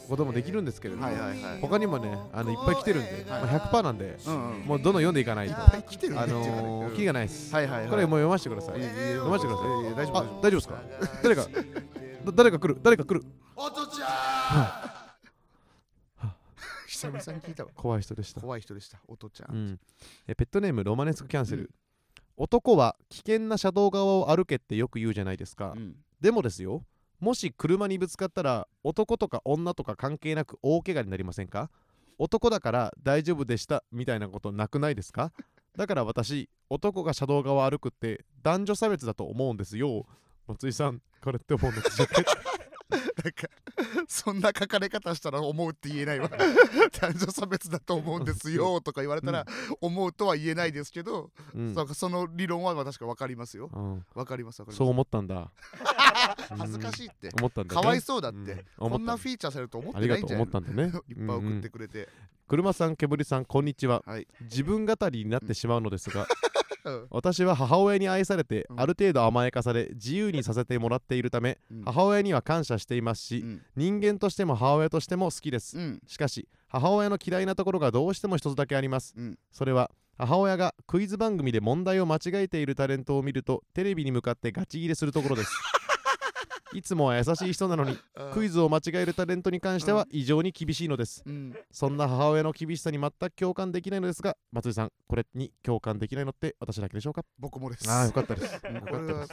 [0.08, 1.60] こともできるんですけれども、はいはいはい。
[1.60, 4.60] 他にもね、あのいっぱい来てるんで、まあ、100%なんで、うんうん。
[4.62, 5.52] もうどんどん読んでいかないと。
[5.52, 7.54] いっぱい来てるねあのー、うんキリがないです。
[7.54, 7.90] はいはいはい。
[7.90, 8.78] これもう読ませてください。
[8.78, 9.68] いいいい読ませてください。
[9.68, 10.82] いやいや大丈夫あ、大丈夫ですか？
[11.22, 11.42] 誰か、
[12.24, 13.26] だ誰か来る誰か来る。
[13.54, 14.99] おとちゃん
[17.00, 17.70] 久々に聞いたわ。
[17.76, 18.40] 怖い人でした。
[18.40, 19.00] 怖い人でした。
[19.08, 19.66] おとちゃうん。
[19.72, 19.80] ん、
[20.26, 21.70] えペットネームロマネスクキャンセル、
[22.36, 25.96] 男は危険な車道側を歩けってよく言うじゃないですか、うん。
[26.20, 26.84] でもですよ
[27.18, 31.70] もし車にぶつかったら男とか女とか関係なく大怪我になりませんか？
[32.18, 35.32] 男だから大丈夫でしたみたいなことなくないですか？
[35.76, 40.06] だから私男が車道側を歩くって男女差別だと思うんですよ。
[40.46, 42.08] 松井さんこれって思うんですよ
[42.90, 43.48] なんか
[44.08, 46.28] そんな書かれ方したら思うって言えないわ。
[47.00, 49.46] 男女差別だと思うんですよとか言われたら
[49.80, 51.74] 思うとは言えないですけど、うん。
[51.94, 53.70] その理論は確か分かりますよ。
[53.72, 54.04] うん。
[54.14, 54.78] 分かります分かります。
[54.78, 55.50] そう思ったんだ。
[56.58, 57.30] 恥ずかしいって。
[57.38, 57.80] 思ったんだね。
[57.82, 58.90] かわいそうだって、うん。
[58.90, 60.92] こんなフィーチャーされると思ってないんじゃない思ったんだね。
[61.08, 62.08] いっぱい送ってくれて、
[62.48, 64.02] 車さん煙さんこんにちは。
[64.06, 66.26] はい、自分語りになってしまうのですが、うん
[67.10, 68.80] 私は母親に愛されて、うん。
[68.80, 71.82] ある程度甘やかされ自由にさせてもらっているため、うん。
[71.84, 73.62] 母親には感謝していますし、うん。
[73.76, 76.00] 人間としても母親としても好きです、うん。
[76.06, 79.38] しかし母親の嫌いなところがどうしても一つだけあります、うん。
[79.50, 85.50] それは母親がクイズ番組で問題を間違えているタレントを見るとテレビに向かってガチギレするところです
[86.72, 87.98] いつもは優しい人なのに
[88.32, 91.22] クイズ、ズを間違えるタレントに関しては異常に厳しいのです。
[91.26, 97.24] うん、そんな母親の厳しさに全く共感できないのですが、松井さん、これに共感できないのって私だけでしょうか？
[97.38, 97.90] 僕もです。
[97.90, 98.60] ああ、よかったです。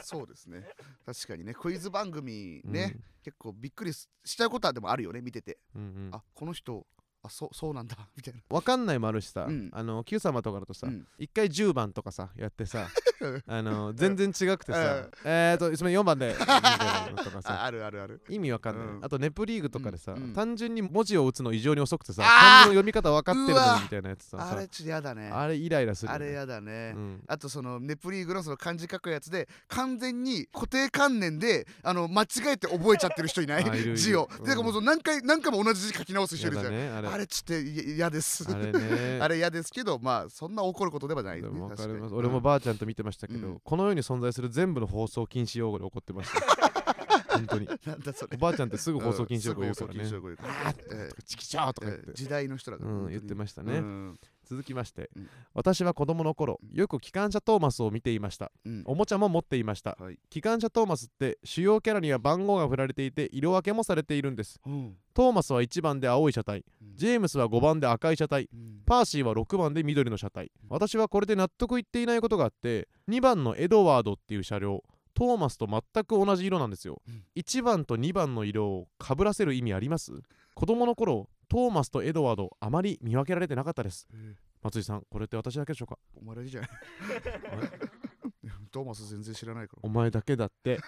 [0.02, 0.66] そうですね。
[1.04, 3.04] 確かにねクイズ番組ね、うん。
[3.22, 6.10] 結構びっくりししちゃうことはでもあるよね見てて、うんうん。
[6.12, 6.86] あこの人
[7.28, 8.40] あそう そうなんだ みたいな。
[8.50, 9.70] わかんないもあるしさ、うん。
[9.72, 11.06] あの Q 様とかだとさ、うん。
[11.18, 12.88] 一回10番とかさやってさ
[13.46, 15.10] あの全然違くてさ、うん。
[15.24, 18.22] えーとすみません4番でみたいなのとかあさあるあるある。
[18.28, 19.04] 意味わかんない、うん。
[19.04, 20.22] あとネプリーグとかでさ、うん。
[20.22, 20.32] うん。
[20.32, 25.30] 単純に文字を打つの異常に遅くてさ漢字の読み方分かってるのにみたいなやつさあれちょっとやだね。
[25.30, 27.22] あれイライラするよね、あれやだね、うん。
[27.26, 33.64] あとそのネプリーグのその漢字書くやつで完全に固定観念であの間違えて覚えちゃってる人いない？
[33.64, 33.96] あいるいる。
[33.96, 34.44] 字を、うん。
[34.44, 37.08] でかもうその何回何回も同じ字書き直す人いるじゃん、あれ。
[37.08, 38.44] あれちょっと嫌です。
[38.50, 39.18] あれね。
[39.20, 42.14] あれ嫌ですけどまあそんな怒ることではないでねも分かります。
[42.14, 43.60] 俺もばあちゃんと見てましたけど、うん。
[43.60, 46.88] この世に存在する全部の放送禁止用語で怒ってました。
[47.38, 47.66] 本当に。
[47.84, 48.36] なんだそれ。
[48.36, 53.78] おばあちゃんってすぐ放送禁止用語言うからねうからあーチキショーとか言ってえー時代の人らがうん言ってましたね。
[53.78, 54.18] うん。
[54.48, 55.28] 続きまして、うん。
[55.52, 58.50] 私は子供の頃よく機関車トーマスを見ていました。
[58.64, 58.82] うん。
[58.86, 59.96] おもちゃも持っていました。
[60.00, 60.18] はい。
[60.30, 64.58] 機関車トーマスって主要キャラには番号が振られていて色分けもされているんです。
[64.66, 64.96] うん。
[65.12, 66.64] トーマスは1番で青い車体。
[66.77, 68.48] うんジェームスは5番で赤い車体。
[68.52, 68.82] うん。
[68.84, 70.50] パーシーは6番で緑の車体。
[70.68, 74.82] 私はこれで納得いっていないことがあって2番のエドワードっていう車両
[75.14, 77.24] トーマスと全く同じ色なんですよ、うん。
[77.36, 80.12] 1番と2番の色をかぶらせる意味あります？
[80.54, 84.06] 子供の頃トーマスとエドワードあまり見分けられてなかったです。
[84.12, 85.98] えー松井さんこれって私だけでしょうか？
[86.20, 86.70] お前だけじゃない
[88.68, 89.80] トーマス全然知らないから。
[89.82, 90.78] お前だけだって。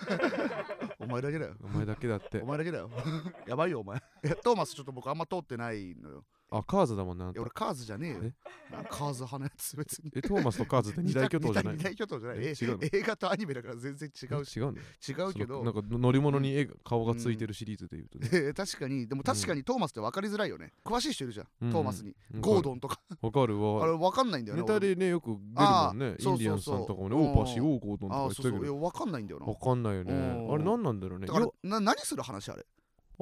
[0.98, 1.54] お前だけだよ。
[1.62, 2.40] お前だけだって。
[2.42, 2.90] お前だけだよ。
[3.46, 3.98] やばいよお前。
[3.98, 8.32] い やトーマスちょっと僕あんま通ってないのよあカーズだもんな俺カーズじゃねえよ。
[8.72, 10.10] なんかカーズ派のやつ別に。
[10.14, 11.76] えトーマスとカーズって二大巨頭じゃない？
[11.76, 12.38] 二大巨頭じゃない？
[12.40, 12.78] ええ違うの？
[12.92, 14.56] 映画とアニメだから全然違うし。
[14.56, 14.78] 違うの？
[14.78, 15.62] 違うけど。
[15.62, 19.06] なんか乗り物に絵が顔がついてるシリーズで言うとね、えー確かに。
[19.06, 20.72] でも確かにトーマスって分かりづらいよね。
[20.84, 23.00] 詳しい人いるじゃん、うんトーマスに、うんゴードンとか。
[23.22, 23.84] わかるわ。
[23.84, 26.06] あれ分かんないんだよねネタでねよく出るもんね。
[26.18, 27.16] インディアンさんとかもね。
[27.16, 28.76] うんオーパーシーオーゴードンとか言ってたけど。
[28.76, 29.46] 分かんないんだよな。
[29.46, 30.12] わかんないよね。
[30.12, 30.54] うん。
[30.54, 31.26] あれ何なんだろうね。
[31.28, 32.66] だ何する話あれ？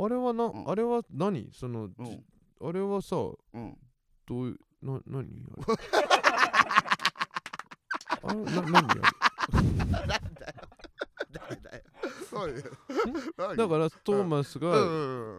[0.01, 0.71] あれはな、うん。
[0.71, 1.51] あれは何？
[1.53, 1.91] その、
[2.61, 3.17] あれはさ
[3.55, 3.77] うん。
[4.27, 5.25] どういうな何
[8.23, 8.33] あれ？
[8.33, 8.39] あれ？
[8.45, 8.95] な何あ
[12.47, 12.63] れ？
[13.39, 13.57] 何？
[13.57, 14.85] だからトーマスが、う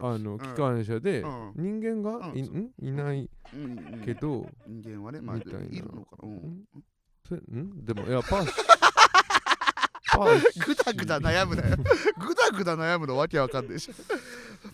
[0.14, 1.52] あの機関車で、うん。
[1.80, 2.58] 人間がい,、うん。
[2.58, 2.70] ん？
[2.82, 3.62] いないうん。
[3.62, 4.02] うん。
[4.04, 5.60] けど、人間はねまあみたいな。
[5.60, 6.34] いるのかな、うん。
[6.34, 6.64] ん？
[7.28, 7.84] それん？
[7.84, 9.29] でもいやパーシパーシ
[10.24, 11.76] ぐだぐだ悩むなよ。
[11.76, 13.90] ぐだぐだ悩むのわけわかんないし。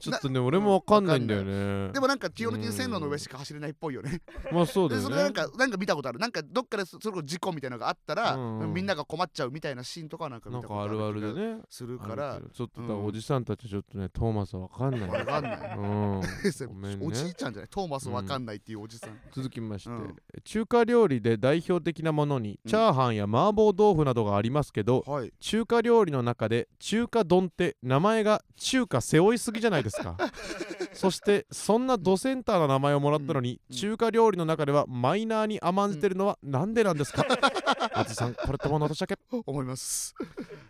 [0.00, 1.92] ちょっとね俺もわかんないんだよね。
[1.92, 4.20] でもなんか基本的に線路の上しか走れないっぽいよね。
[4.52, 5.08] まあそうだよね。
[5.08, 6.18] でそれなんかなんか見たことある。
[6.18, 11.62] なんかどっかでそそれこそ事故みたいなのがあったら、みんなが困っちゃうみたいなシーンとかはなんか見たことなんかあるあるでね。
[11.70, 15.08] するかあらちょっとおじさんたちちょっとねトーマスはわかんない。
[15.08, 15.76] わかんない。
[15.76, 16.20] うん。
[16.68, 17.06] ごめんね。
[17.06, 17.68] おじいちゃんじゃない。
[17.70, 20.16] トーマスわかんないっていうおじさん、続きまして、うん。
[20.44, 30.16] 中華料理で代表的なものにうんチャーハンや麻婆豆腐などがありますけど、はい中華料理の中で中華丼って名前が中華背負いすぎじゃないですか。
[30.92, 37.26] そしてそんなドセンターな名前をもらったのに、うん中華料理の中ではマイナーに甘んじてるのはなんでなんですか。
[37.92, 39.16] あずさんこれってもの私だけ？
[39.44, 40.14] 思います。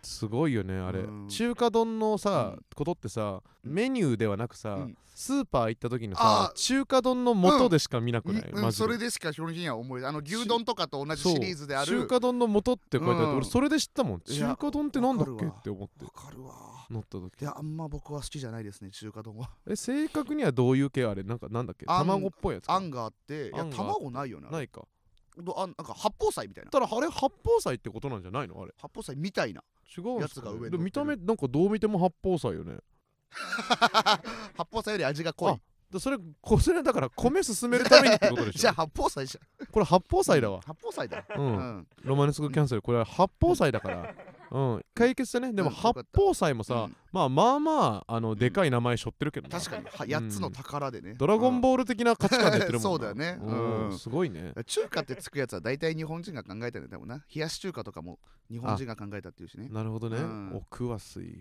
[0.01, 1.27] すごいよねあれ、うん。
[1.29, 2.65] 中華丼のさ、うん。
[2.75, 3.73] ことってさうん。
[3.73, 8.83] メニューではなくさ、うんスーパー行った時のあさ中華丼の素でしか見なくない、うんマジで。
[8.83, 11.87] それでしか基本的には思いあの牛丼とかと同じシリーズである。
[11.87, 13.37] 中華丼の素って書いてあって、うん。
[13.37, 14.21] 俺それで知ったもん。
[14.21, 15.45] 中華丼ってなんだっけ？
[15.47, 16.05] って思って。
[16.05, 16.53] わかるわ。
[16.91, 17.41] 乗った時。
[17.41, 19.49] いやあんま僕は好きじゃないですね中華丼は。
[19.67, 21.23] え正確にはどういう系あれ？
[21.23, 21.85] なんかなんだっけ？
[21.87, 22.75] あん卵っぽいやつか。
[22.75, 24.83] あんがあっていや卵ないよねないか。
[25.39, 26.69] どあんなんか八宝菜みたいな。
[26.69, 28.61] ただあれ八宝菜ってことなんじゃないの？
[28.61, 28.73] あれ。
[28.77, 29.63] 八宝菜みたいな。
[29.97, 32.77] 違うやつが上に見た目なんかどう見ても八宝菜よね
[34.57, 35.51] 八宝菜より味が濃い。
[35.53, 35.59] あ
[35.91, 38.59] でそれこそれだから米進めるためにってことでしょ？
[38.59, 39.67] じゃあ八宝菜じゃん。
[39.67, 40.59] これ八宝菜だわ。
[40.65, 41.23] 八宝菜だ。
[41.37, 41.53] う、うん。
[41.55, 42.81] んロマネスクキャンセル。
[42.81, 44.13] これは八宝菜だから。
[44.51, 44.85] うん。
[44.93, 45.53] 解決したね。
[45.53, 46.95] でも八宝菜もさ、うん。
[47.13, 49.57] まあまあまああのでかい名前背負ってるけどな。
[49.57, 49.85] 確かに。
[49.85, 51.13] は8つの宝でね。
[51.13, 52.81] ドラゴンーボール的な価値観でやってるもんな。
[52.91, 53.39] そうだよね。
[53.41, 53.89] うん。
[53.91, 53.97] うん。
[53.97, 54.51] すごいね。
[54.57, 57.23] ル中華ってつくやつは大体日本人が考えたんだよ多分な。
[57.33, 58.19] 冷やし中華とかも
[58.51, 59.69] 日本人が考えたっていうしね。
[59.69, 60.55] なるほどね、うん。
[60.57, 61.39] 奥は水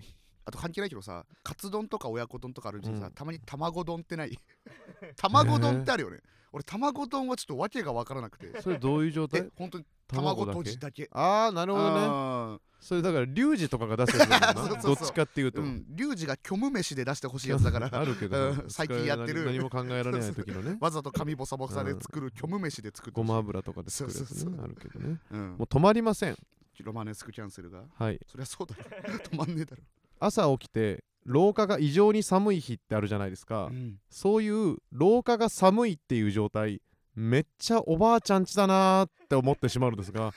[0.48, 3.12] あと関係ないけどさカツ丼とか親子丼とかあるうちにさ、うん。
[3.12, 4.38] たまに卵丼ってない？
[5.18, 6.20] 卵丼ってあるよね。
[6.52, 8.62] 俺卵丼はちょっと訳が分からなくて。
[8.62, 9.40] それどういう状態？
[9.42, 11.08] え本当に卵とじだけ？
[11.12, 12.06] ああなるほどね。
[12.08, 14.70] あそれだからリュウジとかが出すやつだもんな？
[14.70, 17.88] そうそうそうどっちかっていうと、ーうんリュウジが虚無飯で出してほしいやつだから。
[17.98, 19.46] あるけど、うん最近やってる。
[19.46, 20.78] 何何も考えられない時のね。
[20.80, 24.36] わざと紙ボサボサで作る虚無飯で作ってほしいごま油とかで作るやつね。
[24.36, 24.64] そうそうそう。
[24.64, 25.18] あるけどね。
[25.32, 25.50] うん。
[25.56, 26.36] もう止まりません。
[26.84, 27.84] ロマネスクキャンセルが？
[27.94, 28.20] はい。
[28.30, 28.84] そりゃそうだよ。
[29.30, 29.82] 止まんねえだろ、
[30.18, 33.96] 朝起きて廊下が異常に寒い日ってあるじゃないですか、うん。
[34.08, 36.80] そういう廊下が寒いっていう状態
[37.16, 40.32] めっちゃおばあちゃんちだなーって思ってしまうんですが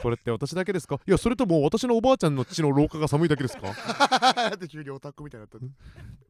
[0.00, 0.98] これって私だけですか？
[1.06, 3.72] いやそれとも私のおばあちゃんの家の廊下が寒いだけですか？
[4.58, 5.58] で急にオタクみたいになった。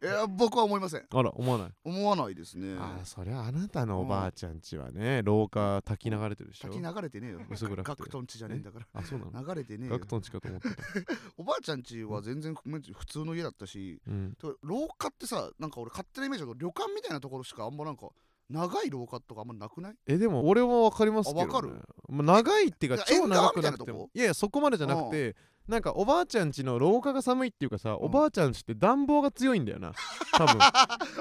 [0.07, 1.07] いや僕は思いません。
[1.09, 2.77] あら思わない、思わないですね。
[2.79, 6.69] ああそりゃあなたのおばあちゃんちはね廊下滝流れてるでしょ？
[6.69, 7.41] 滝流れてねえよ。
[7.51, 7.83] 薄暗くて。
[7.89, 8.87] ガクトンチじゃねえんだから。
[8.95, 9.47] あそうなの？
[9.47, 9.93] 流れてねえよ。
[9.93, 10.77] ガクトンちかと思ってた、
[11.39, 18.09] おばあちゃんちは全然普通の家だったしうん、廊下ってさなんか俺勝手なイメージだけど旅館みたいなところしかあんまなんか
[18.51, 19.95] 長い廊下とかあんまなくない？
[20.07, 21.81] えでも俺も分かりますけど、ね、あわかる？
[22.09, 24.11] まあ長いっていうか超長くなくても。
[24.15, 25.37] いやいやそこまでじゃなくて
[25.69, 29.93] なんかおばあちゃんちの廊下が寒いっていうかさ、おばあちゃんちって暖房が強いんだよな。
[30.37, 30.57] 多分。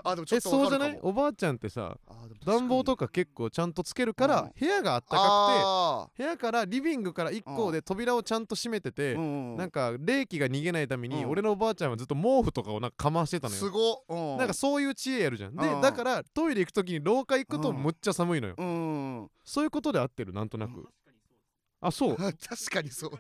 [0.04, 1.00] あでもちょえっとそうじゃない？
[1.04, 2.60] おばあちゃんってさあーでも確かに。
[2.60, 4.52] 暖房とか結構ちゃんとつけるから、うん。
[4.60, 11.30] 部屋があったかあくて部屋からリビングから1個で扉をちゃんと閉めてて、ーうんなんか冷気が逃げないために、うん。
[11.30, 14.04] 俺のおばあちゃんはずっと毛布とかをなんかかましてたのすよごっ。
[14.10, 14.38] うん。
[14.38, 15.56] なんかそういう知恵やるじゃん。
[15.56, 15.82] でうん。
[15.82, 17.78] だからトイレ行く時に廊下行くとうん。
[17.78, 18.56] むっちゃ寒いのよ。
[18.58, 19.30] うん。
[19.44, 20.88] そういうことで合ってるなんとなく。
[21.80, 22.16] あそう。
[22.18, 22.34] 確
[22.72, 23.12] かにそう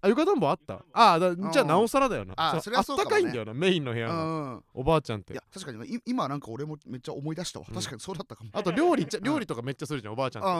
[0.00, 0.84] あ床暖房あった？
[0.92, 2.34] あだじゃあなおさらだよな。
[2.36, 3.16] あそうそりゃそうかもね。
[3.16, 4.64] あったかいんだよなメインの部屋うがん。
[4.74, 5.32] おばあちゃんって。
[5.32, 7.66] いや確かにい今なんか俺もめっちゃ思い出したわ。
[7.68, 7.74] うん。
[7.74, 8.50] 確かにそうだったかも。
[8.52, 10.50] あと料理料理とかめっちゃするじゃんおばあちゃんって。
[10.52, 10.54] う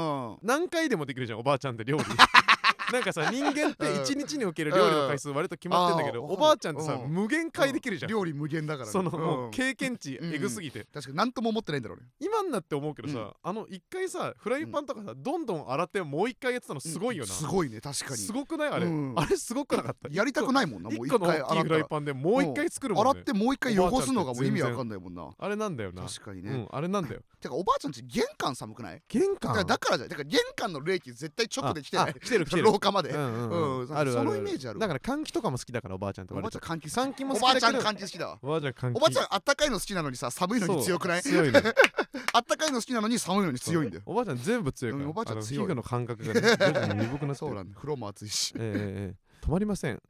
[0.44, 0.48] ん。
[0.48, 2.05] 何回でもできるじゃんおばあちゃんって料理
[2.92, 6.33] なんかさ人間って一日における料理の回数割と決まってんだけどうん。
[6.33, 7.11] おばあちゃんってさうん。
[7.11, 8.11] 無限回できるじゃん。
[8.11, 8.92] 料理無限だからね。
[8.92, 10.35] その経験値うん。
[10.35, 10.87] えぐすぎて。
[10.92, 12.07] 確かに何とも思ってないんだろうね。
[12.20, 13.14] 今になって思うけどうん。
[13.14, 17.31] さあの一回さフライパンとかさどんどん洗ってもう一回やってたのすごいよな。
[17.33, 18.16] すごいね確かに。
[18.16, 18.68] すごくない？
[18.70, 18.87] あれ。
[18.87, 19.14] うん。
[19.16, 20.09] あれすごくなかった？
[20.11, 25.29] やりたくないもんなもう一回大きいフライパンでもう一回作るもん洗ってもう一回汚すのがもう意味わかんないもんな。
[25.38, 26.03] あれなんだよな。
[26.05, 26.51] 確かにね。
[26.53, 27.20] うんあれなんだよ。
[27.40, 29.03] てかおばあちゃんち玄関寒くない？
[29.09, 29.53] 玄関？
[29.53, 32.14] だからだからじゃんだから玄関の冷気絶対直で来てない。
[32.14, 33.11] 来てる来てる廊下まで。
[33.11, 33.88] うんうんうん。
[33.88, 38.38] そのイメージあるだから換気とかも好きだからおばあちゃんっておばあちゃん換気換気も好きおばあちゃん換気好きだわ。
[38.43, 38.97] おばあちゃん換気。
[38.97, 41.23] おばあちゃんあったかいの好きなのにさ寒いのに強くない？
[41.23, 41.62] 強いね。
[42.33, 44.03] あったかいの好きなのに寒いのに強いんだよ。
[44.07, 45.05] おばあちゃん全部強いから。
[45.05, 45.67] うんおばあちゃんの強い。
[45.67, 47.35] 皮膚の感覚がね徐々に鈍くなってる。
[47.35, 48.55] そうなんだ風呂も暑いし。
[48.57, 50.03] ええええ止まりません。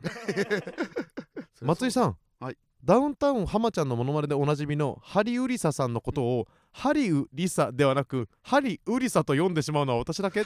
[1.61, 1.93] 松井ん。
[1.93, 2.57] さん、はい。
[2.83, 10.45] ダウンタウン浜ちゃんのモノマネでおなじみのハリウリサさんのことを、ハリウリサではなくハリウリサと読んでしまうのは私だけ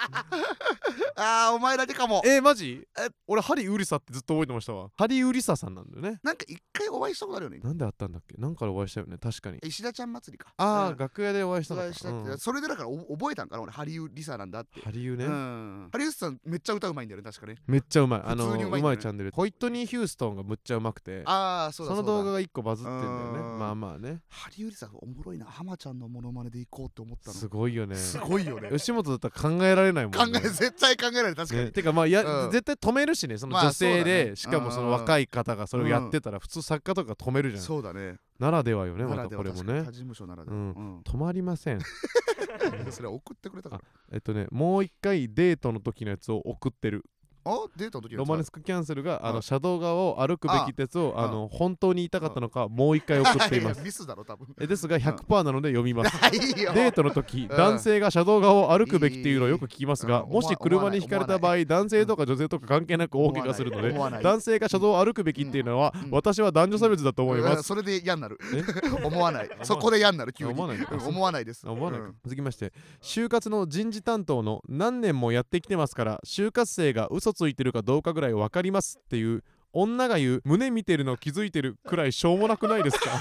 [1.16, 2.22] あーお前だけかも。
[2.24, 2.86] えー、マジ？
[2.98, 4.88] え俺ハリウリサってずっと覚えてましたわ。
[4.96, 6.20] ハリウリサさんなんだよね。
[6.22, 7.58] なんか一回お会いしたことあるよね。
[7.62, 8.36] なんであったんだっけ？
[8.40, 9.58] なんかでお会いしたよね確かに。
[9.62, 10.52] 石田ちゃん祭りか。
[10.56, 10.96] ああ、うん。
[10.96, 12.38] 楽屋でお会いしたお会いしたって、うん。
[12.38, 13.72] それでだからお覚えたんかな俺。
[13.72, 14.80] ハリウリサなんだって。
[14.80, 15.88] ハリウね、うん。
[15.92, 17.56] ハリウリサさんめっちゃ歌うまいんだよね確かね。
[17.66, 18.22] めっちゃうまい。
[18.24, 19.30] あのううまいチャンネル。
[19.32, 21.22] ホイットニー・ヒューストンがむっちゃうまくて。
[21.26, 23.38] ああそうだその動画が一個バズってんだよね。
[23.40, 23.58] うん。
[23.58, 24.22] まあまあね。
[24.28, 25.46] ハリウリサおもろいな。
[25.46, 27.34] 浜ちゃんのモノマネで行こうって思ったの。
[27.34, 27.96] すごいよね。
[27.96, 28.70] すごいよね。
[28.76, 32.50] 吉本だったら考えられないもん考ねえ絶対考えられない確かに、ね、てかまあや、うん。
[32.50, 34.36] 絶対止めるしねそのまあ女性そうだで、ね。
[34.36, 37.62] しかもそのうん若い方がそれをやってたら、普通作家とか止めるじゃん。
[37.62, 38.16] そうだね。
[38.38, 39.80] ならではよねまたこれもね。
[39.82, 41.80] 止まりません。
[42.90, 43.82] それは送ってくれたから。
[44.12, 47.04] えっとねもう一回デートの時のやつを送ってる
[47.44, 54.48] あデートの時のロマネスクキャンセルがあうんの車道側を歩くべきってやつをああの本当に言いたかったのかもう一回送っていまやすミスだろ多分。
[54.60, 56.12] えですが100%なので読みます。
[56.30, 57.56] デートの時、うん。
[57.56, 60.30] 男性が車道側を歩くべきっていうのをよく聞きますが、うん。
[60.30, 66.10] もし車にひかれた場合、男性とか女性とか関係なく大怪我するので、男性が車道を歩くべきっていうのは、うん。
[66.10, 67.56] 私は男女差別だと思います。
[67.58, 67.62] うん。
[67.62, 68.38] それで嫌になる。
[68.54, 68.62] え？
[69.04, 69.50] 思わない。
[69.62, 70.52] そこで嫌になる急に。
[70.52, 71.06] 思わないうん。
[71.08, 71.62] 思わないです。
[71.66, 72.72] あ思わない続きまして
[73.02, 83.10] 就活の人事担当の何年もやってきてますから就活生が嘘嘘ついてるかどうかぐらい分かりますっていう女が言う胸見てるの気づいてるくらいしょうもなくないですか？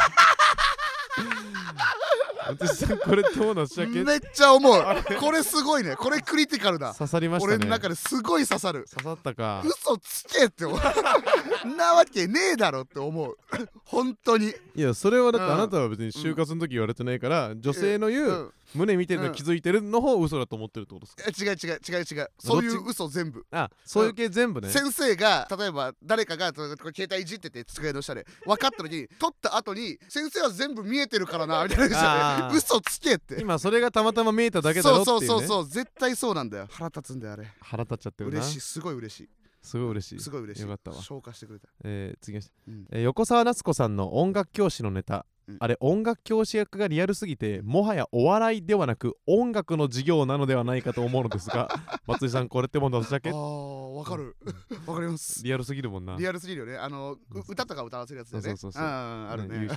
[2.50, 4.04] 私さんこれどうなんしゃけ？
[4.04, 4.84] めっちゃ思う。
[5.20, 5.96] これすごいね。
[5.96, 7.56] これクリティカルだ刺さりましたね。
[7.56, 8.86] 俺の中ですごい刺さる。
[8.90, 9.64] 刺さったか。
[9.66, 10.80] 嘘つけって思う。
[11.76, 13.38] なわけねえだろって思う。
[13.86, 14.54] 本当に。
[14.76, 15.54] いやそれはだってうん。
[15.54, 18.54] あなたは別に就活の時言われてないから、女性の言う、うん。
[18.76, 21.80] 胸見てるの気づいてるの方を嘘だと思ってるってことですか、え違う違う。
[21.90, 22.30] 違う違う。
[22.38, 23.44] そういう嘘全部。
[23.52, 31.96] あそういう系全部ね、先生が例えば誰かが携帯いじってて机の下で分かった時に取った後に先生は全部見えてるからなみたいな
[32.40, 33.40] あ ー嘘つけって。
[33.40, 35.68] 今それがたまたま見えただけだろっていう、ね、そうそうそうそう。
[35.68, 36.68] 絶対そうなんだよ。
[36.70, 37.52] 腹立つんだよあれ。
[37.62, 38.38] 腹立っちゃってるな。
[38.38, 38.60] 嬉しい。
[38.62, 39.30] すごい嬉しい。
[39.62, 40.20] すごい嬉しい。
[40.20, 40.62] すごい嬉しい。
[40.64, 40.98] よかったわ。
[41.02, 41.68] 消化してくれた。
[41.84, 42.88] えー、次まして、うん。
[42.92, 45.58] えー横澤夏子さんの音楽教師のネタ、うん。
[45.60, 51.70] あれ音楽教師役がリアルすぎてもはやお笑いではなく音楽の授業なのではないかと思うのですが
[52.08, 54.36] 松井さんこれってもんだ私だあけーわかる。
[54.88, 55.44] わかります。
[55.44, 56.16] リアルすぎるもんな。
[56.18, 56.78] リアルすぎるよね。
[56.78, 58.50] あのう歌とか歌わせるやつだよね。
[58.50, 58.90] そうそうそうそう。
[58.90, 59.60] んあるね。
[59.60, 59.68] ね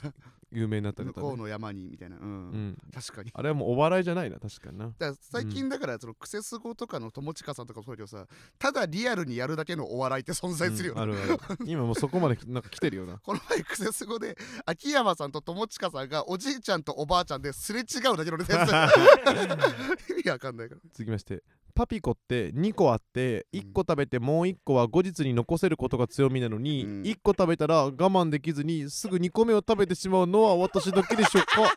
[0.52, 1.28] 有有名になった向方ね。
[1.28, 2.16] こうの山にみたいな。
[2.16, 2.24] うん。
[2.24, 2.78] うん。
[2.92, 3.30] 確かに。
[3.34, 4.92] あれはもうお笑いじゃないな確かにな。
[4.98, 8.26] だ最近だからそのクセスゴとかの友近さんとかもそうだけどさ
[8.58, 11.58] ただリアルにやるだけのお笑いって存在するよね、うんあるある。
[11.64, 13.18] 今もうそこまで なんか来てるよな。
[13.18, 20.80] この前クセスゴで秋山さんと友近さんがおじいちゃんとおばあちゃんですれ違うだけのネタやってた意味わかんないから。
[20.92, 21.42] 続きまして
[21.74, 27.02] パピコって2個あってうん1個食べてもう1個は後日に残せることが強みなのに、うん。
[27.02, 31.72] 1個食べたら我慢できずにすぐ2個目を食べてしまうのは私だけでしょうか？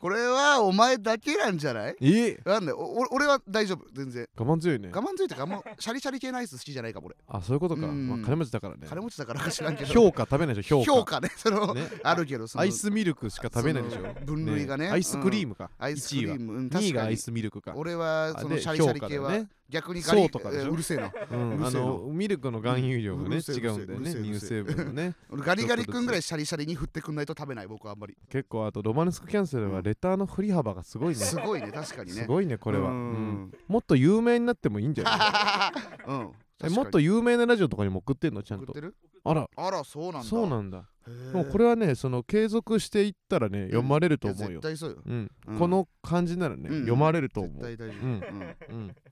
[0.00, 1.96] これはお前だけなんじゃない？
[2.00, 2.40] え？
[2.46, 4.26] なんだよおお俺は大丈夫全然。
[4.34, 4.90] 我慢強いね。
[4.94, 7.16] 我慢強いというかあんまシャリシャリ系のアイス好きじゃないかも俺。
[7.28, 8.08] あそういうことか、うん。
[8.08, 8.86] まあ、金持ちだからね。
[8.88, 9.92] 金持ちだからか知らんけど。
[9.92, 11.00] 評価食べないでしょ評価。
[11.00, 11.86] 評価ねそのね。
[12.02, 14.00] あるけどそのアイスミルクしか食べないでしょ。
[14.24, 14.88] 分類がね。
[14.88, 16.38] アイスクリームか、アイスクリー1位は。
[16.38, 17.74] ム、うん、2位がアイスミルクか。
[17.76, 20.64] 俺はそのでシャリシャリ系はね逆にガリそうとかでしょ？
[20.66, 21.12] えーうるせえな。
[21.30, 21.64] うん。
[21.66, 25.14] あのミルクの含有量がね違うんだよね乳成分のね。
[25.30, 28.16] 俺ガリガリ君ぐらいシャリシャリに振ってくんないと食べない僕はあんまり。
[28.28, 31.14] 結構あとロマネスクキャンセルはレターの振り幅がすごいね。
[31.14, 32.22] すごいね確かにね。
[32.22, 32.90] すごいねこれは。
[32.90, 32.98] ううん。
[33.44, 35.72] んもっと有名になってもいいんじゃな
[36.06, 36.10] い？
[36.10, 36.30] うん。
[36.62, 38.72] えもっと有名なラジオとかにも送ってんのちゃんと。
[38.72, 38.94] 送ってる？
[39.24, 39.48] あら。
[39.56, 40.28] あらそうなんだ。
[40.28, 40.84] そうなんだ
[41.32, 44.60] もうこれはねその継続していったらね読まれると思うよ。
[44.62, 45.30] うん。
[45.46, 45.58] うん。
[45.58, 46.80] この感じならねうん。
[46.80, 47.76] 読まれると思う。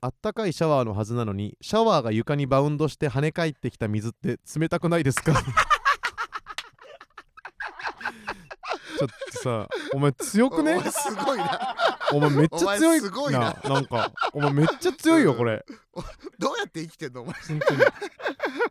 [0.01, 5.33] あったかいシャワーのはずなのにシャワーが床にバウンドして跳ね返ってきた水って冷たくないですか？
[8.99, 10.73] ちょっとさお前強くね？
[10.75, 11.75] お前すごいな。
[12.11, 12.99] お前めっちゃ強い。
[12.99, 13.39] すごいな。
[13.63, 15.63] なんかお前めっちゃ強いよこれ。
[16.37, 17.21] どうやって生きてんの？
[17.21, 17.33] お前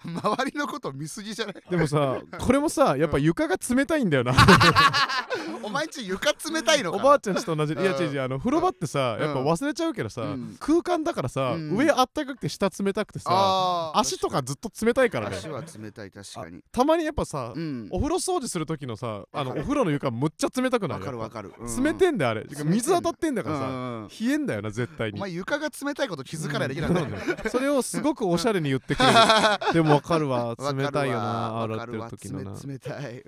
[0.09, 1.55] 周りのこと見すぎじゃない？
[1.71, 4.33] でもさこれもさやっぱ床が冷たいんだよな
[5.69, 7.75] お前んち床冷たいのおばあちゃんちと同じ。
[7.75, 8.03] いやうん。
[8.03, 8.23] 違う違う。
[8.23, 10.57] あの風呂場ってさやっぱ忘れちゃうけどさ、うん。
[10.59, 11.77] 空間だからさ、うん。
[11.77, 15.37] 上あったかくて下冷たくてさ足とかずっと冷たいからね。
[15.37, 16.61] 足は冷たい確かに。
[16.73, 17.89] たまにやっぱさ、うん。
[17.91, 21.53] お風呂掃除する時のさあのお風呂の床むっちゃ冷たくないわかるわかる。
[21.59, 21.83] うん。
[21.83, 22.47] 冷てんだよあれ。
[22.65, 23.69] 水当たってんだからさ、う
[24.05, 25.19] ん冷えんだよな絶対に。
[25.19, 27.51] お前床が冷たいこと気づかないだけなんだようん。
[27.51, 29.15] それをすごくおしゃれに言ってくれる。
[29.75, 30.55] でもわかるわ。
[30.59, 32.53] 冷たいよなわ洗ってる時のな。
[32.53, 33.25] 冷冷たい。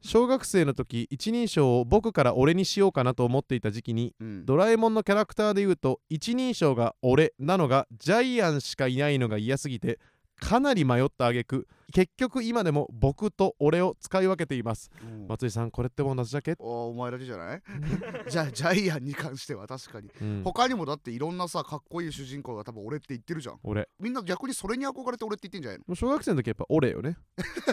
[0.00, 4.46] 小学生の時一人称を僕から俺にしようかなと思っていた時期にうん。
[4.46, 9.98] ドラえもんのキャラクターで言うと一人称が俺なのがジャイアンしかいないのが嫌すぎて
[10.40, 14.90] かなり迷った挙句結局今でも僕と俺を使い分けています。
[15.02, 15.26] うん。
[15.28, 17.62] 松井さんこれって同じだけ、おお前だけじゃない？
[18.28, 20.10] じゃあジャイアンに関しては確かに。
[20.20, 20.42] うん。
[20.44, 23.58] 他にもだっていろんなさかっこいい主人公が多分俺って言ってるじゃん。
[23.62, 23.88] 俺。
[24.00, 27.16] みんな逆にそれに憧れて俺って言ってんじゃないもう小学生の時やっぱ俺よね。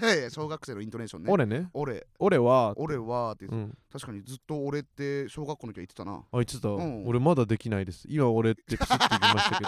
[0.01, 1.31] の いや小学生のイントネーションね。
[1.31, 1.69] 俺ね。
[1.73, 2.05] 俺。
[2.19, 2.73] 俺は。
[2.77, 3.77] 俺はってうん。
[3.91, 6.13] 確かにずっと俺って小学校の時は言ってたな。
[6.13, 7.05] あ言ってた、ん。
[7.07, 8.05] 俺まだできないです。
[8.09, 9.63] 今俺ってプシッて言いましたけ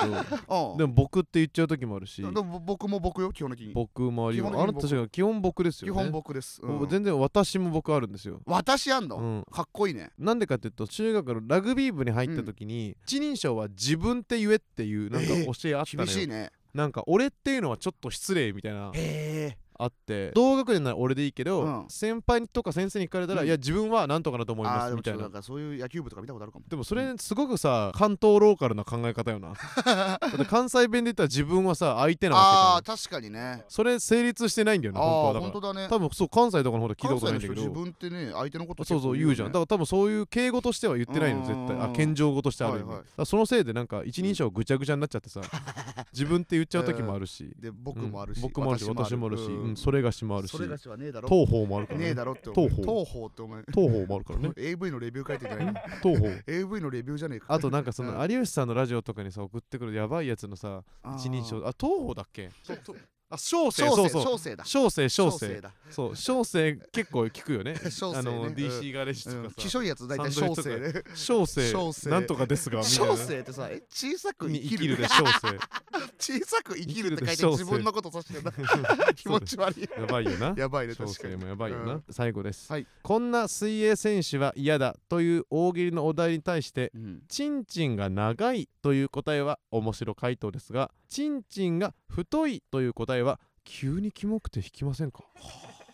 [0.49, 0.71] ど。
[0.71, 0.77] うん。
[0.77, 2.21] でも僕って言っちゃう時もあるし。
[2.21, 3.73] でも僕も僕よ基本的に。
[3.73, 6.01] 僕もあり基本あなたたちが基本僕です基よね。
[6.03, 6.89] 本僕です、うん。
[6.89, 8.41] 全然私も僕あるんですよ。
[8.45, 9.45] 私あんの、うん。
[9.51, 10.11] かっこいいね。
[10.17, 16.51] なんでかっていうと中学のラグビー部に入った時に、一人称は自分って言えっていうなんかえ教えあったのよ、厳しいね。
[16.73, 18.91] なんか俺っていうのはちょっと失礼みたいな。
[18.93, 21.85] へえあって同学年なら俺でいいけど、うん。
[21.89, 23.47] 先輩とか先生に聞かれたら、うん。
[23.47, 25.41] いや自分はなんとかなと思いあますみたいな。
[25.41, 26.65] そういう野球部とか見たことあるかも。
[26.67, 29.53] でもそれすごくさ関東ローカルな考え方よな。
[30.49, 33.65] 関西弁で言ったら自分はさ相手なあわけあ確かにね。
[33.67, 35.73] それ成立してないんだよな本当は。
[35.73, 41.77] だねら多分そう関西とかの方で聞いた関ことないんだけ西の人自ど分ってね相手のことそうそう言うじゃんだから多分そういう敬語としては言ってないの絶対。
[41.77, 43.25] あうん謙譲語としてあるはいはい。
[43.25, 45.41] そのせいでなんか一人称ぐちゃぐちゃになっちゃってさ
[46.13, 47.51] 自分って言っちゃう時もあるし。
[47.59, 48.43] で僕もあるし、うん。
[48.43, 49.45] 僕もあるし私もあるし。
[49.45, 51.29] うんそれがしもあるしそれがしはねえだろ。
[51.29, 52.05] 東方もあるからね。
[52.05, 54.51] えねだろって東方東方ってお前東方もあるからね。
[54.57, 55.73] AV のレビュー書いてんじゃないの？
[56.01, 57.45] 東方 AV のレビューじゃねえか。
[57.49, 58.31] あとなんかそのうん。
[58.31, 60.83] 有吉さんのラジオとかにさ送ってくるやばいやつのさ
[61.17, 61.57] 一人称。
[61.67, 62.49] あ東方だっけ？
[62.63, 62.95] そうと
[63.31, 63.83] あ小生。
[63.83, 64.23] 小生そうそう。
[64.23, 64.65] 小生だ。
[64.65, 65.61] 小生小生。
[65.61, 65.71] だ。
[65.89, 66.15] そう。
[66.15, 67.75] 小生結構聞くよね。
[67.89, 68.29] 小生ね。
[68.29, 69.43] あのうん DC ガレージうん。
[69.43, 69.55] とか。
[69.55, 71.03] さきしょいやつ大体小生ね。
[71.15, 71.71] 小生。
[71.71, 72.09] 小生。
[72.09, 73.05] なんとかですがみたいな。
[73.05, 75.59] 小生ってさえ小さくに生きるで小生。
[76.19, 78.51] 小さく生きるって書いて自分のこと指してんだ
[79.15, 79.89] 気持ち悪い。
[79.97, 80.53] やばいよな。
[80.57, 81.33] やばいね小確かに。
[81.35, 82.03] 生もやばいよな、うん。
[82.09, 82.85] 最後です、はい。
[83.01, 87.21] こんな水泳選手は嫌だという大喜利のお題に対してうん。
[87.29, 95.23] チンチンが長いという答えは面白回答ですがチンチンが太いという答えは急にキモくて引きませんか？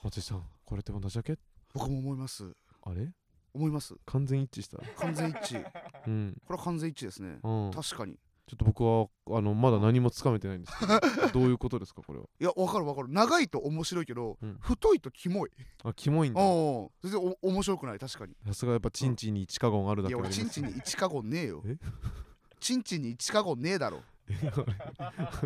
[0.04, 1.38] 松井さんこれって同じだけ？
[1.74, 2.52] 僕も思います。
[2.84, 3.12] あれ？
[3.54, 3.96] 思います。
[4.06, 4.78] 完全一致した？
[4.98, 5.66] 完全一致。
[6.08, 7.40] うん、これは完全一致ですね。
[7.44, 8.14] うん、ちょ確かに。
[8.14, 11.40] っと僕はあのまだ何もつかめてないんですけど。
[11.40, 12.26] どういうことですかこれは？
[12.40, 13.10] いやわかるわかる。
[13.10, 14.58] 長いと面白いけど、うん。
[14.62, 15.52] 太いとキモい。
[15.84, 16.42] あキモいんだ。
[16.42, 18.34] 全然お面白くない確かに。
[18.46, 21.62] さすがやっぱチンチンに一カゴンあるだいやけあります俺チンチンに1カゴンねえよ。
[21.66, 21.78] え？
[22.60, 24.02] チンチンに1カゴンねえだろ。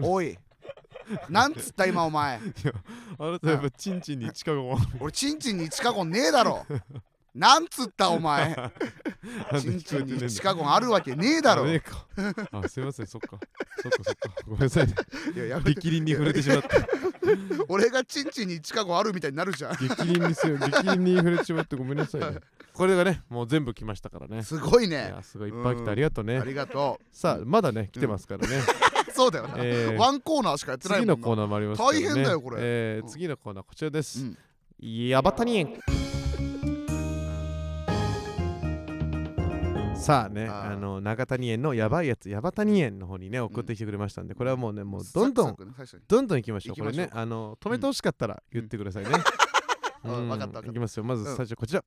[0.01, 0.37] おい
[1.29, 2.39] なんつった今お前。
[3.19, 6.65] あなたやっぱチンチンに一カゴンある俺チンチンに1カゴンねえだろ。
[7.33, 8.53] なんつったお前。
[9.61, 11.65] チンチンにこえてねえんだ1カゴンあるわけねえだろ。
[12.51, 13.07] あすいません。
[13.07, 13.39] そっか。
[13.81, 14.29] そっかそっか。
[14.45, 14.95] ごめんなさいね。
[15.35, 15.75] ややめて。
[15.75, 16.67] 激鱗に触れてしまった
[17.69, 19.77] 俺がチンチンに1カゴンあるみたいになるじゃん。
[19.77, 21.75] 激鱗にすよ激鱗に触れてしまって。
[21.77, 22.39] ごめんなさいね。
[22.73, 24.43] これがねもう全部来ましたからね。
[24.43, 25.49] すごいいねやすごい。
[25.49, 26.37] いっぱい来てありがとうね。
[26.37, 28.57] ありがとさあまだね来てますからね。
[28.57, 28.90] う
[29.21, 31.21] そうだよな、えーワンコーナーしかやってない次もんな。
[31.21, 31.85] のコーナーもありますね。
[31.85, 32.57] 大変だよこれ。
[32.59, 34.21] えーうん次のコーナーこちらです。
[34.21, 34.37] うん。
[35.09, 35.79] ヤバタニエン
[39.95, 45.55] さあねあの長谷園のやばいやつヤバタニエンの方にね送ってきてくれましたんでこれはもうねもうどんどん
[46.07, 46.75] どんどん行きましょう。
[46.75, 49.09] これねあの止めてほしかったら言ってくださいね。
[49.13, 49.50] うん
[50.03, 51.03] 分かった分かっいきますよ。
[51.03, 51.37] まずうん。
[51.37, 51.83] 最初こちら。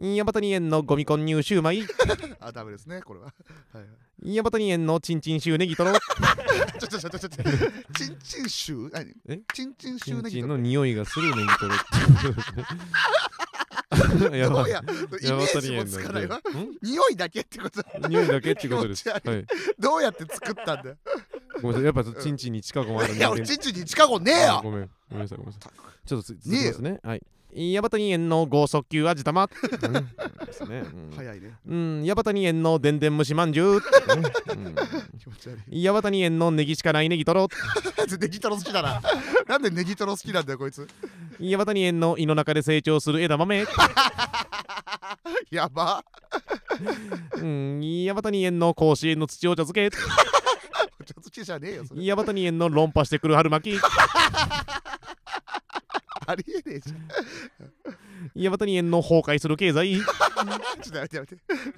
[0.00, 0.14] うん。
[0.14, 1.82] ヤバタニ園のゴミ混入シューマイ。
[1.86, 3.26] たあダメですねこれは。
[3.72, 3.82] はいは
[4.24, 4.34] い。
[4.34, 5.92] ヤバタニ園のチンチンシューネギトロ。
[5.92, 7.42] ちょちょちょちょちょチ
[8.10, 8.92] ンチンシュー？
[8.92, 9.14] 何？
[9.28, 9.40] え？
[9.54, 11.74] チンチンシチンューネギとチンの匂いがするネギトロ
[14.36, 14.70] やばい。
[14.70, 16.36] やイメージもつかないわ。
[16.36, 16.40] ん？
[16.82, 17.82] 匂いだけってこと。
[18.08, 19.08] 匂いだけってことです。
[19.08, 19.20] はい。
[19.40, 19.46] い。
[19.78, 20.96] どうやって作ったんだよ
[21.62, 21.84] ごめんなさい。
[21.84, 24.90] やっぱチンチンに近くまでいや俺チンチンに近くねえよあごめん。
[25.10, 25.38] ごめんなさい。
[25.38, 26.06] ごめんなさい。
[26.06, 27.00] ちょっとつ続ねえよきますね。
[27.02, 27.22] はい。
[27.52, 29.48] ヤバタニ園の剛速球味玉。
[29.82, 29.92] うん
[30.46, 30.78] ですね。
[30.80, 32.04] うん早いねうん。
[32.04, 33.72] ヤバタニ園のでんでん蒸しまんじゅう。
[33.72, 33.80] うん
[35.18, 37.48] 気持ち悪いヤバタニ園のネギしかないネギトロ。
[38.20, 39.00] ネギトロ好きだな
[39.48, 40.86] なんでネギトロ好きなんだよこいつ
[41.40, 43.66] ヤバタニ園の胃の中で成長する枝豆。
[45.50, 46.04] やば
[47.36, 47.80] うん。
[48.04, 49.90] ヤバタニ園の甲子園の土お茶漬け。
[51.44, 53.80] ちょっと好きじゃねえよそれヤバタニ園の論破してくる春巻き。
[56.26, 57.08] ありえねえじゃん
[58.34, 59.96] ヤバタニ園の崩壊する経済。
[60.00, 61.36] ちょっとやめてやめて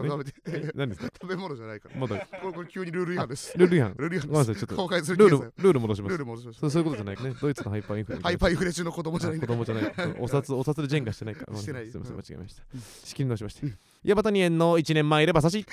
[0.09, 0.71] やめてえ？
[0.75, 1.07] 何ですか？
[1.23, 3.95] 食べ物じゃないからまだこれこれ急にルール違反ですルール違反。
[3.97, 4.57] ルール違反ですごめんなさい。
[4.57, 4.77] ちょっと。
[4.77, 6.19] 公開するルー経済ル、ルール戻しますルー。
[6.19, 7.35] ル戻しましそうそういうことじゃないね。
[7.41, 8.19] ドイツのハイパーインフレ。
[8.19, 10.17] ハイパーインフレ中の子供じゃないんだあ子供じゃない。
[10.19, 11.57] お札、お札でジェンガしてないから。
[11.57, 12.63] してないすみません、うん間違えました。
[13.07, 13.73] 仕切り直しまして。
[14.05, 15.67] ヤバタニ園の1年前レバ刺し。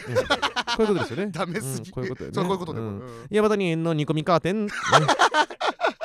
[0.80, 1.32] うんこういうことですよね。
[1.36, 2.36] ダメすぎうんこういうことよね。
[2.36, 4.66] そうこういうことでうんもヤバタニ園の煮込みカーテン。
[4.68, 4.72] ね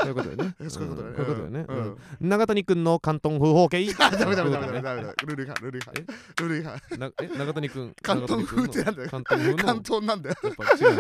[0.05, 0.55] こういうことよね。
[0.69, 1.15] そういうことだね。
[1.17, 1.67] ういうことよね。
[1.69, 1.77] うん。
[1.77, 1.81] う
[2.27, 2.29] ん。
[2.29, 3.95] 長谷くんの関東風包茎。
[3.95, 4.83] ダメダメダメダメダメ。
[4.83, 5.95] ダ メルール違反ルール違反。
[5.97, 6.01] え？
[6.41, 6.99] ルール違反。
[6.99, 7.29] なえ？
[7.39, 7.95] 長谷くん。
[8.03, 9.09] 関東風ってなんだよ。
[9.11, 9.57] 関東風の。
[9.59, 10.37] 関東なんだよ。
[10.43, 10.93] やっぱ違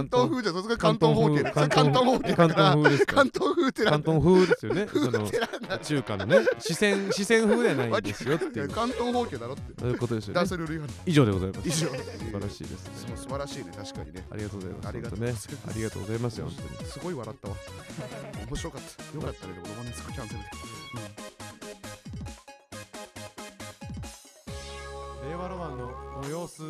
[0.00, 2.70] う東風じゃそれが関東方形だ関関東方形だ関から。
[2.72, 3.14] 東風ですか？
[3.16, 4.74] 関東風ってなん関だよ東風ですよ。
[4.74, 4.88] ね。
[4.92, 9.62] その中華のね、四川四川風ではないですよってい東方形だろって。
[9.78, 10.40] そういうことですよね。
[10.40, 10.48] 男。
[10.48, 10.88] 性ルール違反。
[11.06, 11.68] 以上でございます。
[11.68, 11.88] 以上。
[11.88, 12.90] 素晴らしいです
[13.22, 13.72] 素晴らしいね。
[13.76, 14.26] 確かにね。
[14.30, 14.88] ありがとうございます。
[14.88, 15.48] ありがとうございます。
[15.68, 16.38] ありがとうございます。
[16.38, 16.90] よ、本当に。
[16.90, 17.56] すごい笑ったわ
[18.48, 19.16] 面白かった。
[19.16, 19.52] よかったね。
[19.52, 20.46] でもロマネスクキャンセルで
[25.28, 25.90] 令和ロマンの
[26.22, 26.62] ご様子。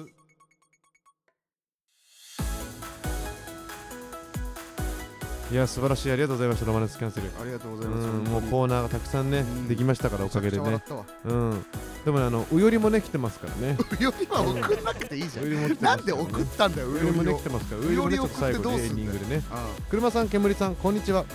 [5.51, 6.13] いや、素晴らしい。
[6.13, 7.31] ありがとうございました、ロマネスキャンセル。
[7.41, 8.07] ありがとうごうざいます。
[8.09, 9.69] ん、もうコーナーがたくさんねう、ん。
[9.69, 10.83] できましたから、おかげでね。
[11.25, 11.65] うん。
[12.09, 13.75] でもね、あの、うよりもね、来てますからね。
[13.75, 17.81] ったわよりは送んなくていいじゃうよりんも来てますからねなんで送ったんだようよりもね、来てますから。
[17.83, 19.43] うよりもね、ちょっと最後にエンディングでね。
[19.51, 21.27] あ車さん、煙さん、こんにちは。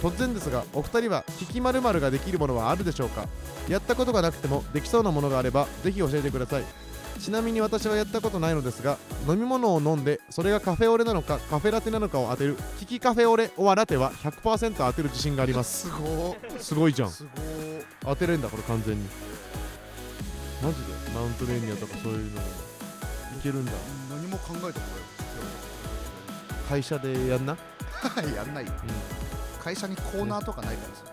[0.00, 3.28] 突然ですが、お二人は、引きまるができるものはあるでしょうか？
[3.68, 6.64] やったことがなくても、できそうなものがあれば、ぜひ教えてください。
[7.20, 8.96] ちなみに私はやったことないのですが、
[9.28, 15.88] 飲み物を飲んで、それがカフェオレなのか、カフェラテなのかを当てる、キキカフェオレオアラテは100%当てる自信があります。
[15.88, 17.08] すごすごいじゃん。
[17.08, 17.30] ーすご
[18.00, 19.04] 当てれんだ、これ完全に。
[20.62, 20.92] マジで？
[21.14, 22.40] マウントレーニアとかそういうの。
[22.40, 22.44] い
[23.42, 23.72] けるんだ。
[23.72, 23.74] ー
[24.10, 24.80] 何も考えたこと
[26.68, 27.56] 会社でやんな？
[28.16, 28.72] な いやんないよ。
[29.62, 31.11] 会社にコーナーとかないからさ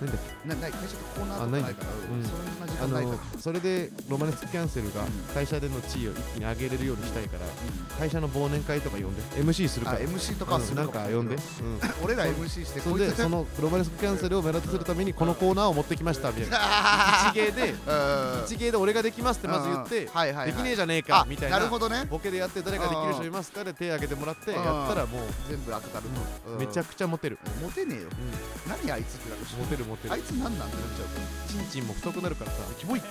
[0.00, 2.24] なんだっなない会社ってコーナーとかないからうん。
[2.24, 3.40] そんな時間ないから。
[3.40, 5.10] それでロマネスキャンセルがうん。
[5.34, 7.98] 会社での地位を一気に上げれるようにしたいからうん。
[7.98, 9.22] 会社の忘年会とか呼んで。
[9.42, 17.30] MC するかあら MC とかはすうんなんるか呼んで、うん、 俺ら MC してそれでそのロマネスキャンセルを目立たせるためにこのコーナーを持ってきましたみたいな。
[17.30, 17.92] 一芸で う
[18.40, 18.44] ん。
[18.44, 21.58] 一芸で俺ができますってまず言ってできねえじゃねえかあみたいな。
[21.58, 22.06] なるほどね。
[22.08, 23.64] ボケでやって誰かできる人いますか？
[23.64, 24.64] で手挙げてもらってうん。
[24.64, 26.04] やったらもう全部当たる
[26.44, 26.58] と。
[26.58, 28.08] めちゃくくちゃモテる、モテねえよ。
[28.66, 30.14] うん、何あいつってなるしモテるモテる。
[30.14, 31.08] あいつ何なんてなっちゃう。
[31.08, 32.62] からチンチンも太くなるからさ。
[32.78, 33.08] キモいって。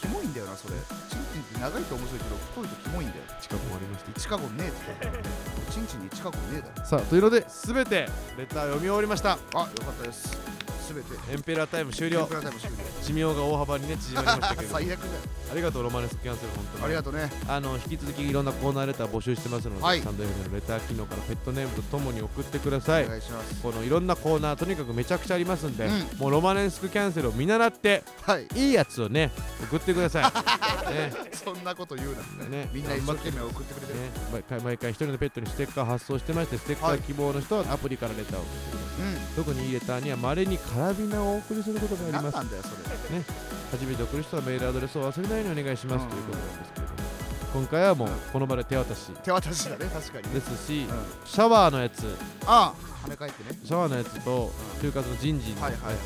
[0.00, 0.74] キモいんだよなそれ。
[1.10, 3.22] チンチンって長いと面白いけど太いとキモいんだよ。
[3.40, 5.72] 近くもありまして近くねえって。
[5.72, 6.86] チンチンに近くねえだろ。
[6.86, 8.06] さあというので全て
[8.38, 9.32] レター読み終わりました。
[9.32, 9.66] あよかっ
[9.98, 11.08] たですすべて。
[11.32, 12.26] エンペラータイム終了。
[12.26, 12.76] プラタイム終了。
[13.02, 14.78] 寿命が大幅にね縮まりましたけれども。
[14.80, 15.12] 最悪だよ。
[15.52, 16.84] ありがとうロマネスキャンセル本当に。
[16.84, 17.30] ありがとうね。
[17.48, 20.00] あの引き続きいろんなコーナーレター募集してますので、はい。
[20.02, 23.04] サンド FM のレター機能からペットネームとともに送ってください。
[23.06, 23.62] お願いします。
[23.62, 26.18] このいろんなコーナーとにかくめちゃくちゃありますんで、うん。
[26.18, 28.46] もうロマネスクキャンセルを見習ってはい。
[28.54, 29.30] いいやつをね
[29.62, 30.24] 送ってください。
[30.92, 31.12] ね。
[31.32, 32.46] そんなこと言うな。
[32.48, 32.68] ね。
[32.72, 34.00] みんな一生懸命送ってくれてる。
[34.00, 36.98] ね、毎回毎回一人のペットにステッカー発送してましてステッカはい。
[36.98, 42.24] ー希望の人はアプリからレターを送ってください、う特にいいレターにはまれにカラビナをお送りすることがあんります。
[42.24, 43.22] 何なんだよそれ。
[43.70, 46.98] 初めて送る人はメールアドレスを忘れないようにお願いします、うんということなんですけれども。
[47.54, 49.12] 今回はもううんこの場で手渡し。
[49.22, 50.34] 手渡しだね確かにね。
[50.34, 51.28] ですし、うん。
[51.28, 52.16] シャワーのやつ。
[52.46, 53.58] ああ跳ね返ってね。
[53.64, 54.50] シャワーのやつと
[54.82, 55.96] 就活の人事のやはいはいはい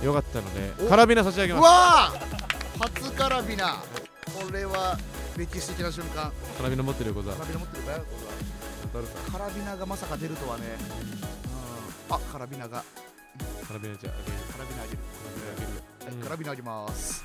[0.00, 0.88] つよかったのでお。
[0.88, 1.64] カラビナ差し上げうます。
[1.64, 2.12] わあ
[2.78, 3.74] 初カラビナ。
[4.26, 4.96] これは
[5.36, 6.30] 歴史的な瞬間。
[6.56, 8.04] カラビナ持ってるよこざカラビナ持ってるかよ
[8.92, 10.62] これはカラビナがまさか出るとはね。
[12.08, 12.14] うん。
[12.14, 12.84] あカラビナが
[13.70, 17.24] カラビナじゃあげるカラビナあげるカラビナあげるよはいカラビナあげます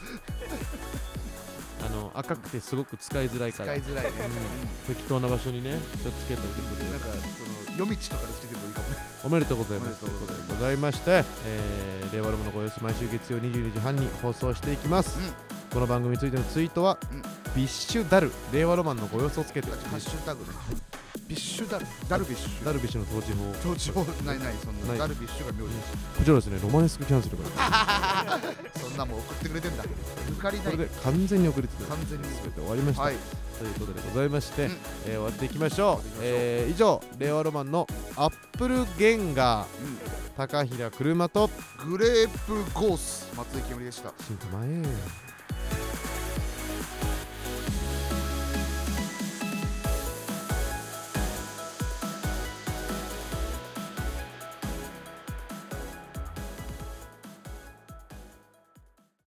[1.81, 3.73] ああの赤くてすごく使いづらいから。
[3.73, 4.11] 使いづらいね。
[4.87, 6.91] 適当な場所にねちょっとつけておいてくれる。
[6.91, 8.95] なんかその夜道とかでつけてもいいかもね。
[9.23, 9.99] おめでとうございます。
[9.99, 15.33] とうございうことでございまして、えー、令和ロマンのご様子毎週月曜22時半に放送していきます、うん。
[15.73, 17.21] この番組についてのツイートは、うん。
[17.55, 20.49] ビッシュダル令和ロマンのご様子をつけてハッシュタグね。
[20.49, 20.94] ビ
[21.35, 22.65] ッシュダルダルビッシュ。
[22.65, 23.33] ダルビッシュの登場。
[23.35, 24.97] 法統治法ないないそんなない。
[24.97, 25.75] ダルビッシュが名字。
[26.17, 28.39] こちらですねロマネスクキャンセルから。
[28.81, 29.83] そんなもん送ってくれてんだ。
[29.83, 30.71] 抜かりない。
[30.71, 32.27] これで完全に送りつけ完全に。
[32.43, 33.15] 全て終わりました、はい。
[33.59, 34.71] ということでございまして、うん。
[35.05, 36.01] えー終わっていきましょう。
[36.01, 36.19] 終わっていきましょう。
[36.21, 39.67] えー以上令和ロマンのアップルゲンガー
[40.37, 41.49] 高平車と
[41.87, 44.13] グレープゴース松井けむりでした。
[44.27, 44.83] 進化前